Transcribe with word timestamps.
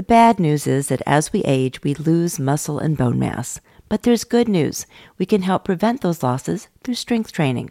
The 0.00 0.06
bad 0.06 0.40
news 0.40 0.66
is 0.66 0.88
that 0.88 1.02
as 1.04 1.30
we 1.30 1.42
age, 1.42 1.82
we 1.82 1.92
lose 1.92 2.38
muscle 2.38 2.78
and 2.78 2.96
bone 2.96 3.18
mass. 3.18 3.60
But 3.90 4.02
there's 4.02 4.24
good 4.24 4.48
news. 4.48 4.86
We 5.18 5.26
can 5.26 5.42
help 5.42 5.62
prevent 5.62 6.00
those 6.00 6.22
losses 6.22 6.68
through 6.82 6.94
strength 6.94 7.32
training. 7.32 7.70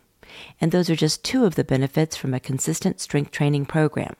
And 0.61 0.71
those 0.71 0.91
are 0.91 0.95
just 0.95 1.23
two 1.23 1.43
of 1.43 1.55
the 1.55 1.63
benefits 1.63 2.15
from 2.15 2.35
a 2.35 2.39
consistent 2.39 2.99
strength 2.99 3.31
training 3.31 3.65
program. 3.65 4.15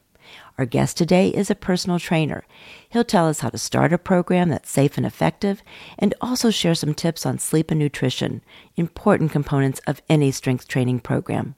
Our 0.58 0.66
guest 0.66 0.98
today 0.98 1.30
is 1.30 1.52
a 1.52 1.56
personal 1.56 2.00
trainer. 2.00 2.46
He'll 2.90 3.04
tell 3.04 3.28
us 3.28 3.42
how 3.42 3.50
to 3.50 3.60
start 3.60 3.94
a 3.94 4.00
program 4.00 4.50
that's 4.50 4.72
safe 4.72 4.98
and 4.98 5.06
effective 5.06 5.62
and 6.00 6.16
also 6.20 6.50
share 6.50 6.74
some 6.74 6.96
tips 6.96 7.28
on 7.28 7.38
sleep 7.38 7.70
and 7.70 7.80
nutrition, 7.80 8.42
important 8.76 9.32
components 9.32 9.82
of 9.86 10.02
any 10.10 10.32
strength 10.32 10.68
training 10.68 11.02
program. 11.02 11.54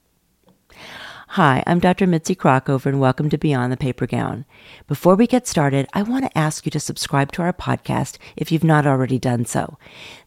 Hi, 1.35 1.63
I'm 1.65 1.79
Dr. 1.79 2.07
Mitzi 2.07 2.35
Krockover 2.35 2.87
and 2.87 2.99
welcome 2.99 3.29
to 3.29 3.37
Beyond 3.37 3.71
the 3.71 3.77
Paper 3.77 4.05
Gown. 4.05 4.43
Before 4.89 5.15
we 5.15 5.27
get 5.27 5.47
started, 5.47 5.87
I 5.93 6.01
want 6.01 6.25
to 6.25 6.37
ask 6.37 6.65
you 6.65 6.71
to 6.71 6.79
subscribe 6.81 7.31
to 7.31 7.41
our 7.41 7.53
podcast 7.53 8.17
if 8.35 8.51
you've 8.51 8.65
not 8.65 8.85
already 8.85 9.17
done 9.17 9.45
so. 9.45 9.77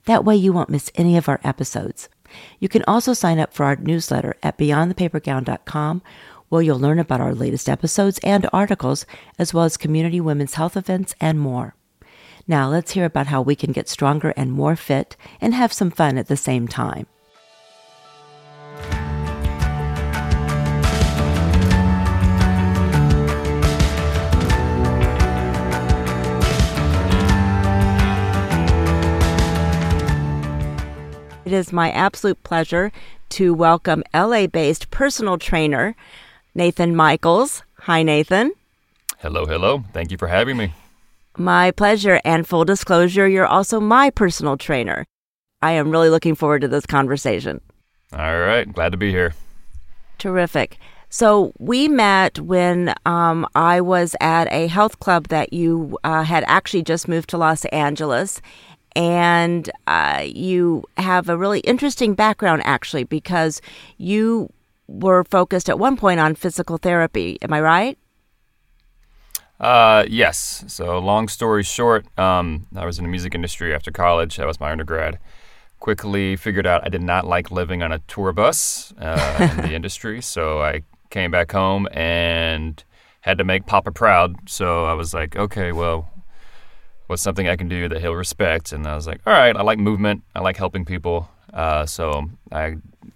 That 0.07 0.25
way 0.25 0.35
you 0.35 0.51
won't 0.51 0.71
miss 0.71 0.91
any 0.95 1.19
of 1.19 1.29
our 1.29 1.41
episodes. 1.45 2.09
You 2.59 2.71
can 2.71 2.83
also 2.89 3.13
sign 3.13 3.39
up 3.39 3.53
for 3.53 3.67
our 3.67 3.77
newsletter 3.77 4.35
at 4.43 4.57
beyondthepapergown.com 4.57 6.01
where 6.49 6.63
you'll 6.63 6.79
learn 6.81 6.99
about 6.99 7.21
our 7.21 7.35
latest 7.35 7.69
episodes 7.69 8.19
and 8.23 8.49
articles, 8.51 9.05
as 9.39 9.53
well 9.53 9.65
as 9.65 9.77
community 9.77 10.23
women's 10.23 10.55
health 10.55 10.75
events 10.75 11.15
and 11.21 11.39
more. 11.39 11.75
Now 12.49 12.71
let's 12.71 12.93
hear 12.93 13.05
about 13.05 13.27
how 13.27 13.43
we 13.43 13.57
can 13.57 13.73
get 13.73 13.91
stronger 13.91 14.33
and 14.39 14.51
more 14.51 14.75
fit 14.75 15.19
and 15.39 15.53
have 15.53 15.71
some 15.71 15.91
fun 15.91 16.17
at 16.17 16.29
the 16.29 16.37
same 16.39 16.67
time. 16.67 17.09
It 31.45 31.53
is 31.53 31.75
my 31.75 31.91
absolute 31.91 32.43
pleasure 32.43 32.91
to 33.31 33.53
welcome 33.53 34.03
LA 34.15 34.47
based 34.47 34.91
personal 34.91 35.37
trainer 35.37 35.95
Nathan 36.55 36.97
Michaels. 36.97 37.63
Hi, 37.81 38.03
Nathan. 38.03 38.53
Hello, 39.19 39.45
hello. 39.45 39.85
Thank 39.93 40.11
you 40.11 40.17
for 40.17 40.29
having 40.29 40.57
me. 40.57 40.73
My 41.37 41.71
pleasure. 41.71 42.19
And 42.25 42.49
full 42.49 42.65
disclosure, 42.65 43.29
you're 43.29 43.47
also 43.47 43.79
my 43.79 44.09
personal 44.09 44.57
trainer. 44.57 45.05
I 45.61 45.73
am 45.73 45.91
really 45.91 46.09
looking 46.09 46.35
forward 46.35 46.63
to 46.63 46.69
this 46.69 46.87
conversation. 46.87 47.61
All 48.13 48.39
right. 48.39 48.73
Glad 48.73 48.93
to 48.93 48.99
be 48.99 49.11
here. 49.11 49.35
Terrific. 50.17 50.79
So 51.11 51.53
we 51.59 51.89
met 51.89 52.41
when 52.41 52.95
um, 53.05 53.47
I 53.55 53.81
was 53.83 54.17
at 54.21 54.51
a 54.51 54.67
health 54.69 54.99
club 54.99 55.29
that 55.29 55.53
you 55.53 55.99
uh, 56.05 56.23
had 56.23 56.45
actually 56.47 56.83
just 56.83 57.07
moved 57.07 57.29
to 57.31 57.39
Los 57.39 57.65
Angeles, 57.67 58.41
and 58.97 59.71
uh, 59.87 60.23
you 60.25 60.85
have 60.97 61.29
a 61.29 61.37
really 61.37 61.61
interesting 61.61 62.15
background 62.15 62.63
actually 62.65 63.05
because 63.05 63.61
you 63.99 64.53
were 64.87 65.25
focused 65.25 65.69
at 65.69 65.79
one 65.79 65.97
point 65.97 66.21
on 66.21 66.35
physical 66.35 66.79
therapy. 66.79 67.39
Am 67.43 67.53
I 67.53 67.61
right? 67.61 67.99
Uh, 69.61 70.05
yes. 70.09 70.65
So, 70.67 70.99
long 70.99 71.29
story 71.29 71.63
short, 71.63 72.07
um, 72.19 72.67
I 72.75 72.85
was 72.85 72.99
in 72.99 73.05
the 73.05 73.11
music 73.11 73.35
industry 73.35 73.75
after 73.75 73.91
college. 73.91 74.37
That 74.37 74.47
was 74.47 74.61
my 74.61 74.73
undergrad. 74.73 75.19
Quickly 75.79 76.37
figured 76.37 76.67
out 76.67 76.85
I 76.85 76.89
did 76.89 77.03
not 77.03 77.27
like 77.27 77.51
living 77.51 77.83
on 77.83 77.93
a 77.93 78.01
tour 78.01 78.33
bus 78.33 78.93
uh, 78.99 79.49
in 79.53 79.63
the 79.63 79.73
industry. 79.75 80.21
So, 80.21 80.61
I 80.61 80.83
came 81.11 81.31
back 81.31 81.53
home 81.53 81.89
and 81.93 82.83
had 83.21 83.39
to 83.39 83.45
make 83.45 83.67
Papa 83.67 83.93
proud. 83.93 84.37
So, 84.49 84.85
I 84.85 84.95
was 84.95 85.15
like, 85.15 85.37
okay, 85.37 85.73
well, 85.73 86.11
what's 87.15 87.23
something 87.23 87.47
I 87.47 87.55
can 87.55 87.69
do 87.69 87.89
that 87.89 88.01
he'll 88.01 88.17
respect? 88.17 88.73
And 88.73 88.89
I 88.89 88.97
was 88.97 89.07
like, 89.07 89.21
all 89.25 89.33
right, 89.33 89.57
I 89.57 89.63
like 89.63 89.79
movement. 89.79 90.25
I 90.35 90.41
like 90.41 90.57
helping 90.57 90.85
people. 90.85 91.29
Uh, 91.53 91.87
so 91.87 92.29
I 92.51 92.75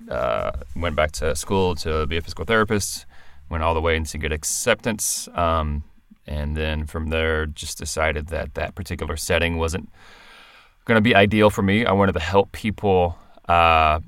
uh, 0.09 0.53
went 0.77 0.95
back 0.95 1.11
to 1.13 1.35
school 1.35 1.75
to 1.77 2.07
be 2.07 2.17
a 2.17 2.21
physical 2.21 2.45
therapist, 2.45 3.07
went 3.51 3.65
all 3.65 3.75
the 3.75 3.81
way 3.81 3.97
into 3.97 4.17
good 4.17 4.33
acceptance. 4.33 5.29
Um, 5.35 5.83
and 6.29 6.57
then 6.57 6.87
from 6.87 7.09
there, 7.09 7.47
just 7.47 7.77
decided 7.77 8.29
that 8.29 8.55
that 8.55 8.77
particular 8.77 9.17
setting 9.17 9.57
wasn't 9.59 9.89
going 10.85 10.97
to 10.97 11.03
be 11.03 11.17
ideal 11.17 11.51
for 11.51 11.63
me. 11.63 11.85
I 11.85 11.91
wanted 11.91 12.13
to 12.13 12.21
help 12.21 12.53
people 12.53 13.19
uh, 13.49 13.99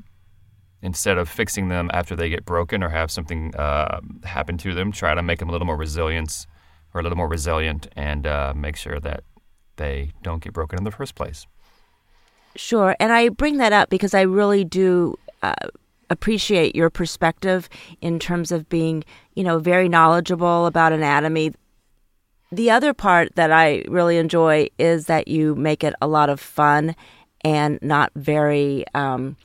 instead 0.82 1.19
of 1.19 1.28
fixing 1.28 1.69
them 1.69 1.91
after 1.93 2.14
they 2.14 2.28
get 2.28 2.44
broken 2.44 2.84
or 2.84 2.91
have 2.91 3.10
something 3.10 3.56
uh, 3.56 4.00
happen 4.22 4.56
to 4.59 4.72
them, 4.72 4.93
try 4.93 5.16
to 5.16 5.22
make 5.22 5.41
them 5.41 5.48
a 5.48 5.53
little 5.53 5.66
more 5.66 5.76
resilient 5.76 6.47
or 6.94 7.00
a 7.00 7.03
little 7.03 7.19
more 7.19 7.28
resilient 7.28 7.88
and 7.97 8.25
uh, 8.28 8.53
make 8.54 8.76
sure 8.76 9.00
that 9.00 9.25
they 9.80 10.12
don't 10.22 10.42
get 10.42 10.52
broken 10.52 10.78
in 10.78 10.84
the 10.84 10.91
first 10.91 11.14
place. 11.14 11.46
Sure. 12.54 12.94
And 13.00 13.12
I 13.12 13.30
bring 13.30 13.56
that 13.56 13.72
up 13.72 13.88
because 13.88 14.12
I 14.12 14.22
really 14.22 14.62
do 14.62 15.18
uh, 15.42 15.54
appreciate 16.10 16.76
your 16.76 16.91
perspective 16.91 17.68
in 18.00 18.19
terms 18.19 18.52
of 18.52 18.69
being, 18.69 19.04
you 19.34 19.42
know, 19.42 19.58
very 19.58 19.88
knowledgeable 19.88 20.66
about 20.66 20.92
anatomy. 20.92 21.54
The 22.52 22.70
other 22.70 22.92
part 22.92 23.34
that 23.36 23.50
I 23.50 23.84
really 23.88 24.19
enjoy 24.19 24.69
is 24.78 25.06
that 25.06 25.28
you 25.28 25.54
make 25.54 25.82
it 25.82 25.94
a 26.02 26.06
lot 26.06 26.28
of 26.28 26.40
fun 26.40 26.94
and 27.42 27.78
not 27.80 28.12
very 28.16 28.84
um, 28.92 29.36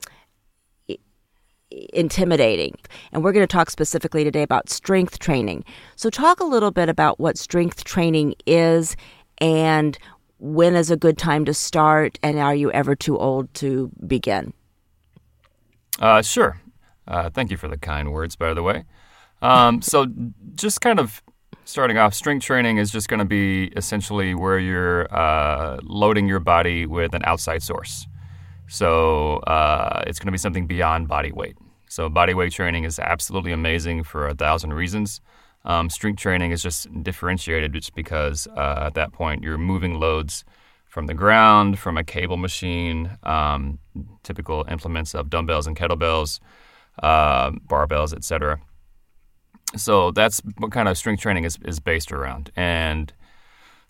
intimidating. 1.92 2.76
And 3.12 3.24
we're 3.24 3.32
going 3.32 3.46
to 3.46 3.52
talk 3.52 3.70
specifically 3.70 4.24
today 4.24 4.42
about 4.42 4.68
strength 4.68 5.18
training. 5.18 5.64
So, 5.94 6.10
talk 6.10 6.40
a 6.40 6.44
little 6.44 6.72
bit 6.72 6.88
about 6.88 7.20
what 7.20 7.38
strength 7.38 7.84
training 7.84 8.34
is 8.44 8.96
and 9.38 9.98
when 10.38 10.76
is 10.76 10.90
a 10.90 10.96
good 10.96 11.18
time 11.18 11.44
to 11.46 11.54
start, 11.54 12.18
and 12.22 12.38
are 12.38 12.54
you 12.54 12.70
ever 12.72 12.94
too 12.94 13.18
old 13.18 13.52
to 13.54 13.90
begin? 14.06 14.52
Uh, 15.98 16.22
sure. 16.22 16.60
Uh, 17.08 17.30
thank 17.30 17.50
you 17.50 17.56
for 17.56 17.68
the 17.68 17.78
kind 17.78 18.12
words, 18.12 18.36
by 18.36 18.52
the 18.52 18.62
way. 18.62 18.84
Um, 19.42 19.80
so, 19.82 20.06
just 20.54 20.80
kind 20.80 20.98
of 20.98 21.22
starting 21.64 21.98
off, 21.98 22.14
strength 22.14 22.44
training 22.44 22.78
is 22.78 22.90
just 22.90 23.08
going 23.08 23.18
to 23.18 23.24
be 23.24 23.66
essentially 23.76 24.34
where 24.34 24.58
you're 24.58 25.12
uh, 25.14 25.78
loading 25.82 26.28
your 26.28 26.40
body 26.40 26.86
with 26.86 27.14
an 27.14 27.22
outside 27.24 27.62
source. 27.62 28.06
So, 28.68 29.36
uh, 29.38 30.02
it's 30.06 30.18
going 30.18 30.26
to 30.26 30.32
be 30.32 30.38
something 30.38 30.66
beyond 30.66 31.08
body 31.08 31.32
weight. 31.32 31.56
So, 31.88 32.08
body 32.08 32.34
weight 32.34 32.52
training 32.52 32.84
is 32.84 32.98
absolutely 32.98 33.52
amazing 33.52 34.04
for 34.04 34.26
a 34.26 34.34
thousand 34.34 34.74
reasons. 34.74 35.20
Um, 35.66 35.90
strength 35.90 36.20
training 36.20 36.52
is 36.52 36.62
just 36.62 36.86
differentiated 37.02 37.72
just 37.72 37.94
because 37.94 38.46
uh, 38.56 38.84
at 38.86 38.94
that 38.94 39.12
point 39.12 39.42
you're 39.42 39.58
moving 39.58 39.98
loads 39.98 40.44
from 40.86 41.06
the 41.06 41.14
ground, 41.14 41.78
from 41.78 41.98
a 41.98 42.04
cable 42.04 42.38
machine, 42.38 43.18
um, 43.24 43.78
typical 44.22 44.64
implements 44.70 45.14
of 45.14 45.28
dumbbells 45.28 45.66
and 45.66 45.76
kettlebells, 45.76 46.40
uh, 47.02 47.50
barbells, 47.50 48.14
etc. 48.14 48.58
So 49.76 50.12
that's 50.12 50.40
what 50.58 50.72
kind 50.72 50.88
of 50.88 50.96
strength 50.96 51.20
training 51.20 51.44
is, 51.44 51.58
is 51.64 51.80
based 51.80 52.12
around. 52.12 52.50
And 52.56 53.12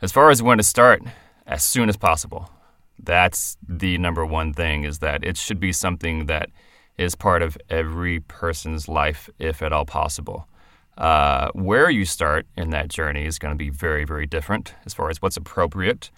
as 0.03 0.11
far 0.11 0.31
as 0.31 0.43
when 0.43 0.59
to 0.59 0.65
start, 0.65 1.03
as 1.47 1.63
soon 1.63 1.89
as 1.89 1.97
possible. 1.97 2.51
That's 2.99 3.57
the 3.67 3.99
number 3.99 4.25
one 4.25 4.53
thing 4.53 4.85
is 4.85 4.99
that 4.99 5.25
it 5.25 5.37
should 5.37 5.61
be 5.61 5.73
something 5.73 6.27
that 6.27 6.51
is 6.99 7.15
part 7.15 7.43
of 7.43 7.59
every 7.69 8.21
person's 8.21 8.89
life, 8.89 9.29
if 9.39 9.63
at 9.63 9.73
all 9.73 9.85
possible. 9.85 10.49
Uh, 10.97 11.51
where 11.53 11.91
you 11.91 12.07
start 12.07 12.47
in 12.57 12.71
that 12.71 12.89
journey 12.89 13.27
is 13.27 13.39
going 13.39 13.53
to 13.53 13.59
be 13.59 13.69
very, 13.69 14.05
very 14.05 14.27
different 14.27 14.75
as 14.87 14.95
far 14.95 15.11
as 15.11 15.21
what's 15.21 15.37
appropriate, 15.37 16.11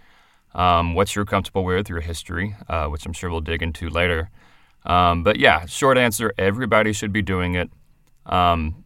um, 0.54 0.94
what 0.94 1.16
you're 1.16 1.24
comfortable 1.24 1.64
with, 1.64 1.88
your 1.88 2.00
history, 2.00 2.54
uh, 2.68 2.86
which 2.86 3.04
I'm 3.04 3.12
sure 3.12 3.28
we'll 3.28 3.40
dig 3.40 3.62
into 3.62 3.88
later. 3.88 4.30
Um, 4.86 5.24
but 5.24 5.38
yeah, 5.38 5.66
short 5.66 5.98
answer 5.98 6.32
everybody 6.38 6.92
should 6.92 7.12
be 7.12 7.22
doing 7.22 7.54
it. 7.54 7.70
Um, 8.26 8.84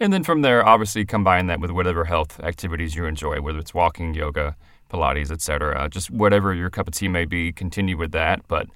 and 0.00 0.12
then 0.12 0.24
from 0.24 0.42
there, 0.42 0.66
obviously 0.66 1.04
combine 1.04 1.46
that 1.46 1.60
with 1.60 1.70
whatever 1.70 2.04
health 2.04 2.40
activities 2.40 2.94
you 2.94 3.04
enjoy, 3.04 3.40
whether 3.40 3.58
it's 3.58 3.74
walking, 3.74 4.14
yoga, 4.14 4.56
Pilates, 4.90 5.30
etc. 5.30 5.88
Just 5.88 6.10
whatever 6.10 6.54
your 6.54 6.70
cup 6.70 6.88
of 6.88 6.94
tea 6.94 7.08
may 7.08 7.24
be, 7.24 7.52
continue 7.52 7.96
with 7.96 8.12
that. 8.12 8.46
But 8.48 8.68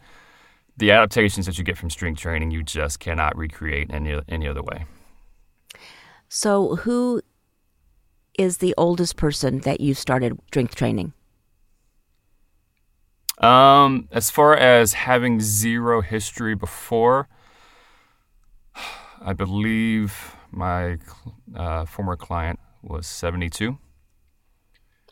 the 0.77 0.91
adaptations 0.91 1.47
that 1.47 1.59
you 1.59 1.65
get 1.65 1.79
from 1.79 1.91
strength 1.91 2.21
training, 2.21 2.51
you 2.51 2.63
just 2.63 3.01
cannot 3.01 3.37
recreate 3.37 3.93
any 3.93 4.21
any 4.29 4.49
other 4.49 4.63
way. 4.63 4.85
So, 6.35 6.77
who 6.77 7.21
is 8.39 8.57
the 8.57 8.75
oldest 8.79 9.17
person 9.17 9.59
that 9.61 9.83
you 9.83 9.93
started 9.93 10.39
strength 10.47 10.75
training? 10.75 11.13
Um, 13.37 14.09
as 14.11 14.31
far 14.31 14.57
as 14.57 14.95
having 14.95 15.43
zero 15.43 16.01
history 16.01 16.55
before, 16.55 17.29
I 19.21 19.35
believe 19.35 20.35
my 20.51 20.97
uh, 21.55 21.85
former 21.85 22.17
client 22.17 22.59
was 22.83 23.07
72. 23.07 23.77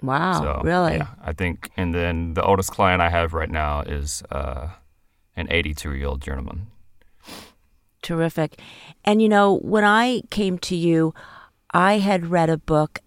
Wow, 0.00 0.40
so, 0.40 0.62
really? 0.64 0.94
Yeah, 0.94 1.08
I 1.23 1.34
think. 1.34 1.70
And 1.76 1.94
then 1.94 2.32
the 2.32 2.43
oldest 2.43 2.70
client 2.70 3.02
I 3.02 3.11
have 3.11 3.34
right 3.34 3.50
now 3.50 3.82
is 3.82 4.23
uh, 4.31 4.69
an 5.37 5.49
82 5.50 5.96
year 5.96 6.06
old 6.06 6.23
gentleman. 6.23 6.69
Terrific. 8.02 8.61
And 9.05 9.20
you 9.20 9.29
know, 9.29 9.58
when 9.58 9.85
I 9.85 10.23
came 10.31 10.58
to 10.58 10.76
you, 10.76 11.14
I 11.73 11.99
had 11.99 12.31
read 12.31 12.50
a 12.50 12.56
book 12.56 13.00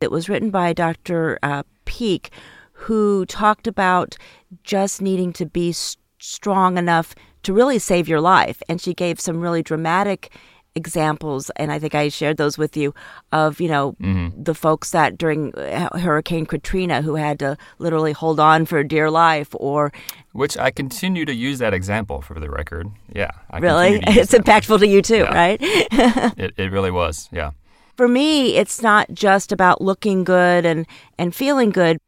that 0.00 0.10
was 0.10 0.28
written 0.28 0.50
by 0.50 0.72
Dr. 0.72 1.38
Uh, 1.42 1.62
Peak 1.84 2.30
who 2.72 3.24
talked 3.26 3.66
about 3.66 4.16
just 4.62 5.00
needing 5.00 5.32
to 5.32 5.46
be 5.46 5.72
strong 6.18 6.76
enough 6.76 7.14
to 7.42 7.52
really 7.52 7.78
save 7.78 8.08
your 8.08 8.20
life. 8.20 8.62
And 8.68 8.80
she 8.80 8.92
gave 8.92 9.18
some 9.18 9.40
really 9.40 9.62
dramatic 9.62 10.30
examples 10.76 11.50
and 11.56 11.72
i 11.72 11.78
think 11.78 11.94
i 11.94 12.08
shared 12.08 12.36
those 12.36 12.58
with 12.58 12.76
you 12.76 12.94
of 13.32 13.60
you 13.60 13.68
know 13.68 13.92
mm-hmm. 13.92 14.28
the 14.40 14.54
folks 14.54 14.90
that 14.90 15.16
during 15.16 15.54
uh, 15.54 15.98
hurricane 15.98 16.46
katrina 16.46 17.02
who 17.02 17.14
had 17.16 17.38
to 17.38 17.56
literally 17.78 18.12
hold 18.12 18.38
on 18.38 18.66
for 18.66 18.84
dear 18.84 19.10
life 19.10 19.48
or 19.54 19.90
which 20.32 20.56
i 20.58 20.70
continue 20.70 21.24
to 21.24 21.34
use 21.34 21.58
that 21.58 21.72
example 21.72 22.20
for 22.20 22.38
the 22.38 22.50
record. 22.50 22.90
Yeah 23.14 23.30
I 23.50 23.58
really? 23.58 24.00
it's 24.06 24.32
impactful 24.32 24.80
to 24.80 24.86
you 24.86 25.02
too 25.02 25.18
yeah. 25.18 25.34
right? 25.34 25.58
It, 26.38 26.54
it 26.56 26.72
really 26.72 26.90
was 26.90 27.28
yeah. 27.32 27.52
For 27.96 28.08
me 28.08 28.56
it's 28.56 28.82
not 28.82 29.10
just 29.12 29.52
about 29.52 29.80
looking 29.80 30.24
good 30.24 30.66
and 30.66 30.86
and 31.18 31.34
feeling 31.34 31.70
good. 31.70 31.98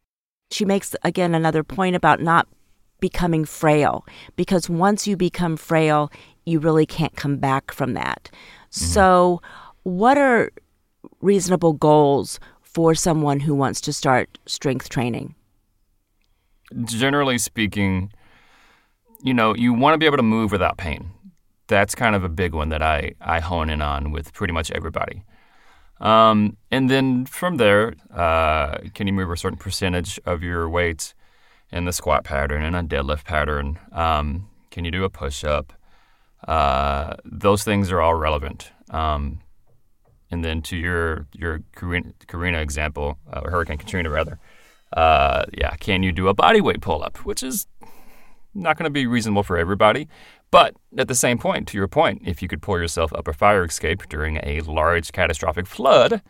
She 0.50 0.64
makes 0.64 0.94
again 1.02 1.34
another 1.34 1.62
point 1.62 1.96
about 1.96 2.20
not 2.20 2.46
becoming 3.00 3.44
frail 3.44 4.04
because 4.36 4.68
once 4.68 5.06
you 5.06 5.16
become 5.16 5.56
frail 5.56 6.10
you 6.44 6.58
really 6.58 6.86
can't 6.86 7.14
come 7.14 7.36
back 7.36 7.70
from 7.70 7.94
that 7.94 8.30
Mm-hmm. 8.70 8.84
So, 8.84 9.40
what 9.82 10.18
are 10.18 10.50
reasonable 11.20 11.72
goals 11.72 12.38
for 12.62 12.94
someone 12.94 13.40
who 13.40 13.54
wants 13.54 13.80
to 13.82 13.92
start 13.92 14.38
strength 14.46 14.88
training? 14.88 15.34
Generally 16.84 17.38
speaking, 17.38 18.12
you 19.22 19.34
know, 19.34 19.54
you 19.54 19.72
want 19.72 19.94
to 19.94 19.98
be 19.98 20.06
able 20.06 20.18
to 20.18 20.22
move 20.22 20.52
without 20.52 20.76
pain. 20.76 21.10
That's 21.66 21.94
kind 21.94 22.14
of 22.14 22.24
a 22.24 22.28
big 22.28 22.54
one 22.54 22.68
that 22.68 22.82
I, 22.82 23.14
I 23.20 23.40
hone 23.40 23.70
in 23.70 23.82
on 23.82 24.12
with 24.12 24.32
pretty 24.32 24.52
much 24.52 24.70
everybody. 24.70 25.24
Um, 26.00 26.56
and 26.70 26.88
then 26.88 27.26
from 27.26 27.56
there, 27.56 27.94
uh, 28.14 28.78
can 28.94 29.06
you 29.06 29.12
move 29.12 29.30
a 29.30 29.36
certain 29.36 29.58
percentage 29.58 30.20
of 30.24 30.42
your 30.42 30.68
weight 30.68 31.14
in 31.70 31.84
the 31.84 31.92
squat 31.92 32.24
pattern 32.24 32.62
and 32.62 32.76
a 32.76 32.82
deadlift 32.82 33.24
pattern? 33.24 33.78
Um, 33.92 34.48
can 34.70 34.84
you 34.84 34.90
do 34.90 35.04
a 35.04 35.10
push 35.10 35.44
up? 35.44 35.72
Uh, 36.46 37.14
those 37.24 37.64
things 37.64 37.90
are 37.90 38.00
all 38.00 38.14
relevant. 38.14 38.70
Um, 38.90 39.40
and 40.30 40.44
then 40.44 40.62
to 40.62 40.76
your 40.76 41.26
your 41.32 41.60
Karina, 41.74 42.12
Karina 42.26 42.58
example, 42.58 43.18
uh, 43.32 43.48
Hurricane 43.48 43.78
Katrina 43.78 44.10
rather, 44.10 44.38
uh, 44.92 45.44
yeah, 45.56 45.74
can 45.76 46.02
you 46.02 46.12
do 46.12 46.28
a 46.28 46.34
body 46.34 46.60
weight 46.60 46.80
pull 46.80 47.02
up, 47.02 47.18
which 47.24 47.42
is 47.42 47.66
not 48.54 48.76
going 48.76 48.84
to 48.84 48.90
be 48.90 49.06
reasonable 49.06 49.42
for 49.42 49.56
everybody. 49.56 50.08
But 50.50 50.74
at 50.96 51.08
the 51.08 51.14
same 51.14 51.38
point, 51.38 51.68
to 51.68 51.78
your 51.78 51.88
point, 51.88 52.22
if 52.24 52.42
you 52.42 52.48
could 52.48 52.62
pull 52.62 52.78
yourself 52.78 53.12
up 53.12 53.28
a 53.28 53.32
fire 53.32 53.64
escape 53.64 54.08
during 54.08 54.38
a 54.42 54.60
large 54.62 55.12
catastrophic 55.12 55.66
flood, 55.66 56.22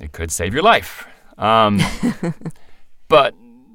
it 0.00 0.12
could 0.12 0.30
save 0.30 0.52
your 0.52 0.62
life. 0.62 1.06
Um, 1.38 1.80
but 3.08 3.34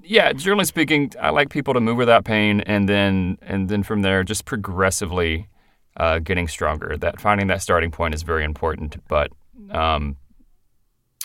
yeah, 0.09 0.33
generally 0.33 0.65
speaking, 0.65 1.11
I 1.21 1.29
like 1.29 1.51
people 1.51 1.75
to 1.75 1.79
move 1.79 1.97
without 1.97 2.25
pain, 2.25 2.61
and 2.61 2.89
then 2.89 3.37
and 3.43 3.69
then 3.69 3.83
from 3.83 4.01
there, 4.01 4.23
just 4.23 4.43
progressively 4.43 5.47
uh, 5.97 6.17
getting 6.17 6.47
stronger. 6.47 6.97
That 6.97 7.21
finding 7.21 7.45
that 7.47 7.61
starting 7.61 7.91
point 7.91 8.15
is 8.15 8.23
very 8.23 8.43
important, 8.43 8.97
but 9.07 9.31
um, 9.69 10.17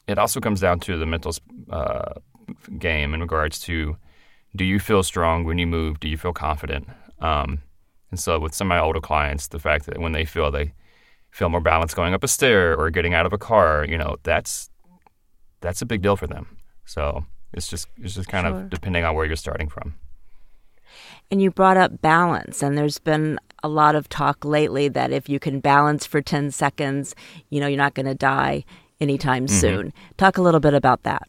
it 0.07 0.19
also 0.19 0.39
comes 0.39 0.61
down 0.61 0.81
to 0.81 0.99
the 0.99 1.07
mental 1.07 1.33
uh, 1.71 2.13
game 2.79 3.15
in 3.15 3.21
regards 3.21 3.59
to 3.61 3.97
do 4.55 4.67
you 4.67 4.79
feel 4.79 5.03
strong 5.03 5.45
when 5.45 5.57
you 5.57 5.67
move? 5.67 5.99
Do 5.99 6.07
you 6.07 6.19
feel 6.19 6.35
confident? 6.35 6.87
Um, 7.21 7.63
and 8.11 8.21
so, 8.21 8.39
with 8.39 8.55
some 8.55 8.67
of 8.67 8.77
my 8.77 8.81
older 8.81 9.01
clients, 9.01 9.49
the 9.49 9.59
fact 9.59 9.87
that 9.87 9.99
when 9.99 10.13
they 10.13 10.27
feel 10.27 10.51
they 10.51 10.75
feel 11.31 11.49
more 11.49 11.63
balanced 11.63 11.97
going 11.97 12.13
up 12.13 12.23
a 12.23 12.29
stair 12.29 12.79
or 12.79 12.91
getting 12.91 13.15
out 13.15 13.25
of 13.25 13.33
a 13.33 13.39
car, 13.39 13.87
you 13.89 13.97
know, 13.97 14.19
that's 14.25 14.69
that's 15.63 15.81
a 15.81 15.87
big 15.87 16.03
deal 16.03 16.17
for 16.17 16.27
them. 16.27 16.59
So 16.85 17.25
it's 17.55 17.69
just 17.69 17.89
it's 18.01 18.15
just 18.15 18.29
kind 18.29 18.47
sure. 18.47 18.57
of 18.57 18.71
depending 18.71 19.05
on 19.05 19.15
where 19.15 19.25
you're 19.27 19.37
starting 19.37 19.69
from. 19.69 19.95
And 21.31 21.41
you 21.41 21.51
brought 21.51 21.77
up 21.77 22.03
balance, 22.03 22.63
and 22.63 22.77
there's 22.77 22.99
been 22.99 23.39
a 23.63 23.69
lot 23.69 23.97
of 23.97 24.09
talk 24.09 24.45
lately 24.45 24.89
that 24.89 25.11
if 25.11 25.29
you 25.29 25.41
can 25.41 25.59
balance 25.59 26.05
for 26.05 26.21
10 26.21 26.51
seconds, 26.51 27.15
you 27.49 27.61
know, 27.61 27.67
you're 27.67 27.79
not 27.79 27.95
going 27.95 28.07
to 28.07 28.15
die 28.15 28.63
anytime 29.01 29.47
mm-hmm. 29.47 29.57
soon. 29.57 29.93
Talk 30.19 30.37
a 30.37 30.43
little 30.43 30.61
bit 30.61 30.75
about 30.75 31.03
that. 31.05 31.27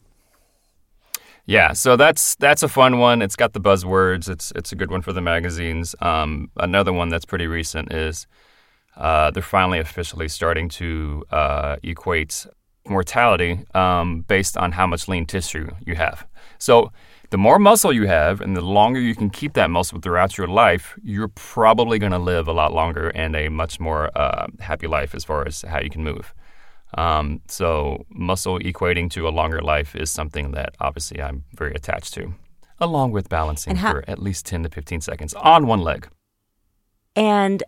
Yeah, 1.46 1.72
so 1.72 1.96
that's 1.96 2.34
that's 2.34 2.64
a 2.64 2.68
fun 2.68 2.98
one. 2.98 3.22
It's 3.22 3.36
got 3.36 3.52
the 3.52 3.60
buzzwords. 3.60 4.28
It's 4.28 4.52
it's 4.56 4.72
a 4.72 4.76
good 4.76 4.90
one 4.90 5.00
for 5.00 5.12
the 5.12 5.20
magazines. 5.20 5.94
Um, 6.00 6.50
another 6.56 6.92
one 6.92 7.08
that's 7.08 7.24
pretty 7.24 7.46
recent 7.46 7.92
is 7.92 8.26
uh, 8.96 9.30
they're 9.30 9.42
finally 9.42 9.78
officially 9.78 10.26
starting 10.26 10.68
to 10.70 11.24
uh, 11.30 11.76
equate 11.84 12.46
mortality 12.88 13.64
um, 13.74 14.22
based 14.22 14.56
on 14.56 14.72
how 14.72 14.86
much 14.86 15.08
lean 15.08 15.26
tissue 15.26 15.68
you 15.84 15.94
have. 15.94 16.26
So 16.58 16.92
the 17.30 17.38
more 17.38 17.58
muscle 17.58 17.92
you 17.92 18.06
have 18.06 18.40
and 18.40 18.56
the 18.56 18.60
longer 18.60 19.00
you 19.00 19.14
can 19.14 19.30
keep 19.30 19.54
that 19.54 19.70
muscle 19.70 20.00
throughout 20.00 20.38
your 20.38 20.46
life, 20.46 20.94
you're 21.02 21.28
probably 21.28 21.98
going 21.98 22.12
to 22.12 22.18
live 22.18 22.46
a 22.48 22.52
lot 22.52 22.72
longer 22.72 23.08
and 23.10 23.34
a 23.34 23.48
much 23.48 23.80
more 23.80 24.16
uh, 24.16 24.46
happy 24.60 24.86
life 24.86 25.14
as 25.14 25.24
far 25.24 25.46
as 25.46 25.62
how 25.62 25.80
you 25.80 25.90
can 25.90 26.04
move. 26.04 26.34
Um, 26.94 27.40
so 27.48 28.06
muscle 28.08 28.58
equating 28.60 29.10
to 29.10 29.26
a 29.28 29.30
longer 29.30 29.60
life 29.60 29.96
is 29.96 30.10
something 30.10 30.52
that 30.52 30.76
obviously 30.80 31.20
I'm 31.20 31.44
very 31.54 31.74
attached 31.74 32.14
to, 32.14 32.34
along 32.78 33.12
with 33.12 33.28
balancing 33.28 33.76
how, 33.76 33.92
for 33.92 34.04
at 34.08 34.20
least 34.20 34.46
10 34.46 34.62
to 34.62 34.68
15 34.68 35.00
seconds 35.00 35.34
on 35.34 35.66
one 35.66 35.80
leg. 35.80 36.08
And 37.16 37.62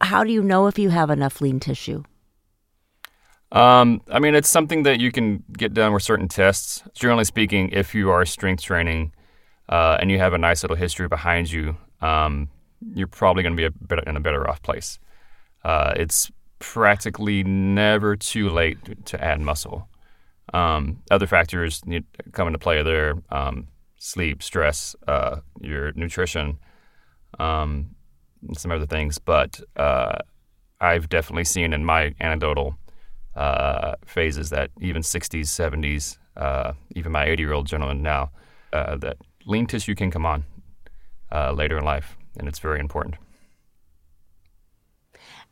how 0.00 0.24
do 0.24 0.32
you 0.32 0.42
know 0.42 0.66
if 0.66 0.78
you 0.78 0.90
have 0.90 1.10
enough 1.10 1.40
lean 1.40 1.60
tissue? 1.60 2.02
Um, 3.52 4.00
I 4.10 4.18
mean, 4.18 4.34
it's 4.34 4.48
something 4.48 4.82
that 4.84 4.98
you 4.98 5.12
can 5.12 5.44
get 5.56 5.74
done 5.74 5.92
with 5.92 6.02
certain 6.02 6.26
tests. 6.26 6.82
Generally 6.94 7.24
speaking, 7.24 7.68
if 7.70 7.94
you 7.94 8.10
are 8.10 8.24
strength 8.24 8.62
training 8.62 9.12
uh, 9.68 9.98
and 10.00 10.10
you 10.10 10.18
have 10.18 10.32
a 10.32 10.38
nice 10.38 10.62
little 10.62 10.76
history 10.76 11.06
behind 11.06 11.52
you, 11.52 11.76
um, 12.00 12.48
you're 12.94 13.06
probably 13.06 13.42
going 13.42 13.54
to 13.56 13.70
be 13.70 13.94
a 13.94 14.08
in 14.08 14.16
a 14.16 14.20
better 14.20 14.48
off 14.48 14.62
place. 14.62 14.98
Uh, 15.64 15.92
it's 15.96 16.32
practically 16.58 17.44
never 17.44 18.16
too 18.16 18.48
late 18.48 19.04
to 19.06 19.22
add 19.22 19.40
muscle. 19.40 19.88
Um, 20.54 21.02
other 21.10 21.26
factors 21.26 21.82
come 22.32 22.48
into 22.48 22.58
play 22.58 22.82
there: 22.82 23.14
um, 23.30 23.68
sleep, 23.98 24.42
stress, 24.42 24.96
uh, 25.06 25.40
your 25.60 25.92
nutrition, 25.92 26.58
um, 27.38 27.94
some 28.54 28.72
other 28.72 28.86
things. 28.86 29.18
But 29.18 29.60
uh, 29.76 30.18
I've 30.80 31.10
definitely 31.10 31.44
seen 31.44 31.72
in 31.72 31.84
my 31.84 32.14
anecdotal 32.18 32.76
uh, 33.34 33.94
phases 34.04 34.50
that 34.50 34.70
even 34.80 35.02
60s, 35.02 35.44
70s, 35.44 36.18
uh, 36.36 36.72
even 36.94 37.12
my 37.12 37.24
80 37.24 37.42
year 37.42 37.52
old 37.52 37.66
gentleman 37.66 38.02
now, 38.02 38.30
uh, 38.72 38.96
that 38.96 39.18
lean 39.46 39.66
tissue 39.66 39.94
can 39.94 40.10
come 40.10 40.26
on 40.26 40.44
uh, 41.30 41.52
later 41.52 41.78
in 41.78 41.84
life, 41.84 42.16
and 42.38 42.48
it's 42.48 42.58
very 42.58 42.80
important. 42.80 43.16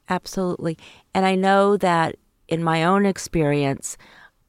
Absolutely. 0.08 0.76
And 1.14 1.25
I 1.25 1.37
know 1.37 1.76
that 1.76 2.16
in 2.49 2.64
my 2.64 2.84
own 2.84 3.06
experience, 3.06 3.96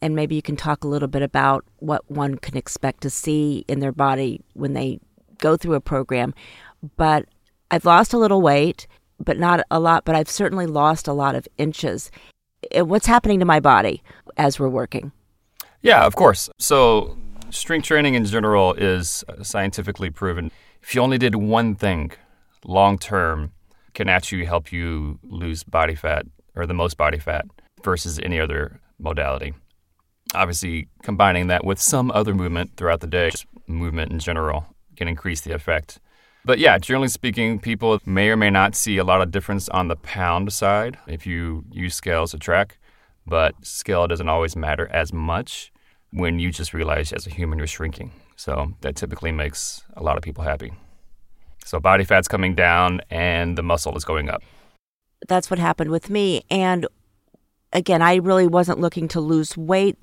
and 0.02 0.16
maybe 0.16 0.36
you 0.36 0.42
can 0.42 0.56
talk 0.56 0.84
a 0.84 0.88
little 0.88 1.08
bit 1.08 1.22
about 1.22 1.64
what 1.78 2.10
one 2.10 2.36
can 2.36 2.58
expect 2.58 3.02
to 3.02 3.10
see 3.10 3.64
in 3.68 3.80
their 3.80 3.92
body 3.92 4.42
when 4.54 4.74
they 4.74 5.00
go 5.38 5.56
through 5.56 5.76
a 5.76 5.82
program. 5.82 6.34
But 6.98 7.26
I've 7.70 7.86
lost 7.86 8.12
a 8.14 8.18
little 8.18 8.42
weight, 8.42 8.88
but 9.20 9.38
not 9.38 9.62
a 9.70 9.80
lot, 9.80 10.04
but 10.04 10.16
I've 10.16 10.30
certainly 10.30 10.66
lost 10.66 11.08
a 11.08 11.14
lot 11.14 11.36
of 11.36 11.48
inches. 11.60 12.10
Uh, 12.76 12.86
what's 12.86 13.08
happening 13.08 13.40
to 13.40 13.46
my 13.46 13.60
body 13.60 14.04
as 14.38 14.60
we're 14.60 14.70
working? 14.70 15.12
Yeah, 15.82 16.06
of 16.06 16.16
course. 16.16 16.50
So, 16.60 17.18
strength 17.50 17.86
training 17.86 18.14
in 18.14 18.26
general 18.26 18.74
is 18.74 19.24
scientifically 19.42 20.10
proven. 20.10 20.52
If 20.82 20.96
you 20.96 21.02
only 21.02 21.18
did 21.18 21.36
one 21.36 21.76
thing 21.76 22.12
long 22.66 22.98
term, 22.98 23.52
can 23.94 24.08
actually 24.08 24.46
help 24.46 24.72
you 24.72 25.20
lose 25.24 25.64
body 25.64 25.96
fat 25.96 26.26
or 26.56 26.66
the 26.66 26.74
most 26.74 26.98
body 26.98 27.20
fat 27.20 27.46
versus 27.84 28.20
any 28.24 28.40
other 28.40 28.80
modality. 29.00 29.54
Obviously, 30.34 30.88
combining 31.04 31.48
that 31.48 31.66
with 31.66 31.80
some 31.80 32.12
other 32.12 32.34
movement 32.34 32.78
throughout 32.78 33.02
the 33.02 33.08
day, 33.08 33.32
just 33.32 33.46
movement 33.68 34.12
in 34.12 34.20
general, 34.20 34.66
can 34.96 35.08
increase 35.08 35.42
the 35.42 35.52
effect. 35.52 36.00
But 36.44 36.58
yeah, 36.58 36.78
generally 36.80 37.08
speaking, 37.08 37.60
people 37.60 38.00
may 38.06 38.30
or 38.30 38.38
may 38.38 38.50
not 38.50 38.76
see 38.76 38.98
a 38.98 39.04
lot 39.04 39.22
of 39.22 39.32
difference 39.32 39.70
on 39.70 39.88
the 39.88 39.96
pound 39.96 40.52
side 40.52 40.98
if 41.08 41.28
you 41.28 41.64
use 41.72 41.94
scales 41.96 42.32
to 42.32 42.40
track, 42.40 42.80
but 43.28 43.54
scale 43.66 44.08
doesn't 44.08 44.28
always 44.28 44.56
matter 44.56 44.88
as 44.92 45.14
much 45.14 45.72
when 46.12 46.40
you 46.40 46.52
just 46.52 46.74
realize 46.74 47.14
as 47.14 47.28
a 47.28 47.30
human 47.30 47.60
you're 47.60 47.68
shrinking. 47.68 48.12
So 48.36 48.74
that 48.82 48.96
typically 48.96 49.32
makes 49.32 49.84
a 49.96 50.02
lot 50.02 50.18
of 50.18 50.24
people 50.24 50.44
happy. 50.44 50.74
So 51.64 51.80
body 51.80 52.04
fat's 52.04 52.28
coming 52.28 52.56
down 52.56 53.02
and 53.12 53.56
the 53.56 53.64
muscle 53.64 53.96
is 53.96 54.04
going 54.04 54.30
up. 54.30 54.42
That's 55.28 55.52
what 55.52 55.60
happened 55.60 55.92
with 55.92 56.10
me. 56.10 56.44
And 56.50 56.88
again, 57.72 58.02
I 58.02 58.16
really 58.16 58.48
wasn't 58.48 58.80
looking 58.80 59.08
to 59.10 59.22
lose 59.22 59.56
weight 59.56 59.98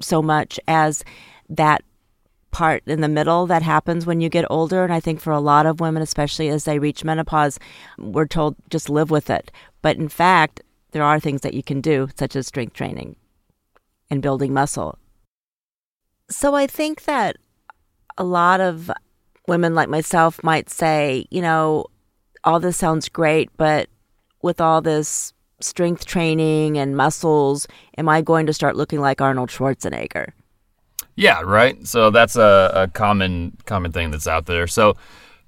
so 0.00 0.22
much 0.22 0.58
as 0.66 1.04
that 1.48 1.84
part 2.50 2.82
in 2.86 3.00
the 3.00 3.08
middle 3.08 3.46
that 3.46 3.62
happens 3.62 4.06
when 4.06 4.20
you 4.20 4.28
get 4.28 4.46
older. 4.50 4.84
And 4.84 4.92
I 4.92 5.00
think 5.00 5.20
for 5.20 5.32
a 5.32 5.40
lot 5.40 5.66
of 5.66 5.80
women, 5.80 6.02
especially 6.02 6.48
as 6.48 6.64
they 6.64 6.78
reach 6.78 7.04
menopause, 7.04 7.58
we're 7.98 8.26
told 8.26 8.56
just 8.70 8.88
live 8.90 9.10
with 9.10 9.30
it. 9.30 9.50
But 9.82 9.96
in 9.96 10.08
fact, 10.08 10.62
there 10.92 11.02
are 11.02 11.20
things 11.20 11.42
that 11.42 11.54
you 11.54 11.62
can 11.62 11.80
do, 11.80 12.08
such 12.16 12.34
as 12.34 12.46
strength 12.46 12.72
training 12.72 13.16
and 14.10 14.22
building 14.22 14.52
muscle. 14.52 14.98
So 16.30 16.54
I 16.54 16.66
think 16.66 17.04
that 17.04 17.36
a 18.16 18.24
lot 18.24 18.60
of 18.60 18.90
women 19.46 19.74
like 19.74 19.88
myself 19.88 20.42
might 20.42 20.68
say, 20.70 21.26
you 21.30 21.40
know, 21.40 21.86
all 22.44 22.60
this 22.60 22.76
sounds 22.76 23.08
great, 23.08 23.50
but 23.56 23.88
with 24.42 24.60
all 24.60 24.80
this 24.80 25.32
strength 25.60 26.06
training 26.06 26.78
and 26.78 26.96
muscles, 26.96 27.66
am 27.96 28.08
I 28.08 28.22
going 28.22 28.46
to 28.46 28.52
start 28.52 28.76
looking 28.76 29.00
like 29.00 29.20
Arnold 29.20 29.50
Schwarzenegger? 29.50 30.32
Yeah, 31.18 31.40
right. 31.42 31.84
So 31.84 32.10
that's 32.10 32.36
a, 32.36 32.70
a 32.74 32.88
common 32.88 33.56
common 33.66 33.90
thing 33.90 34.12
that's 34.12 34.28
out 34.28 34.46
there. 34.46 34.68
So 34.68 34.96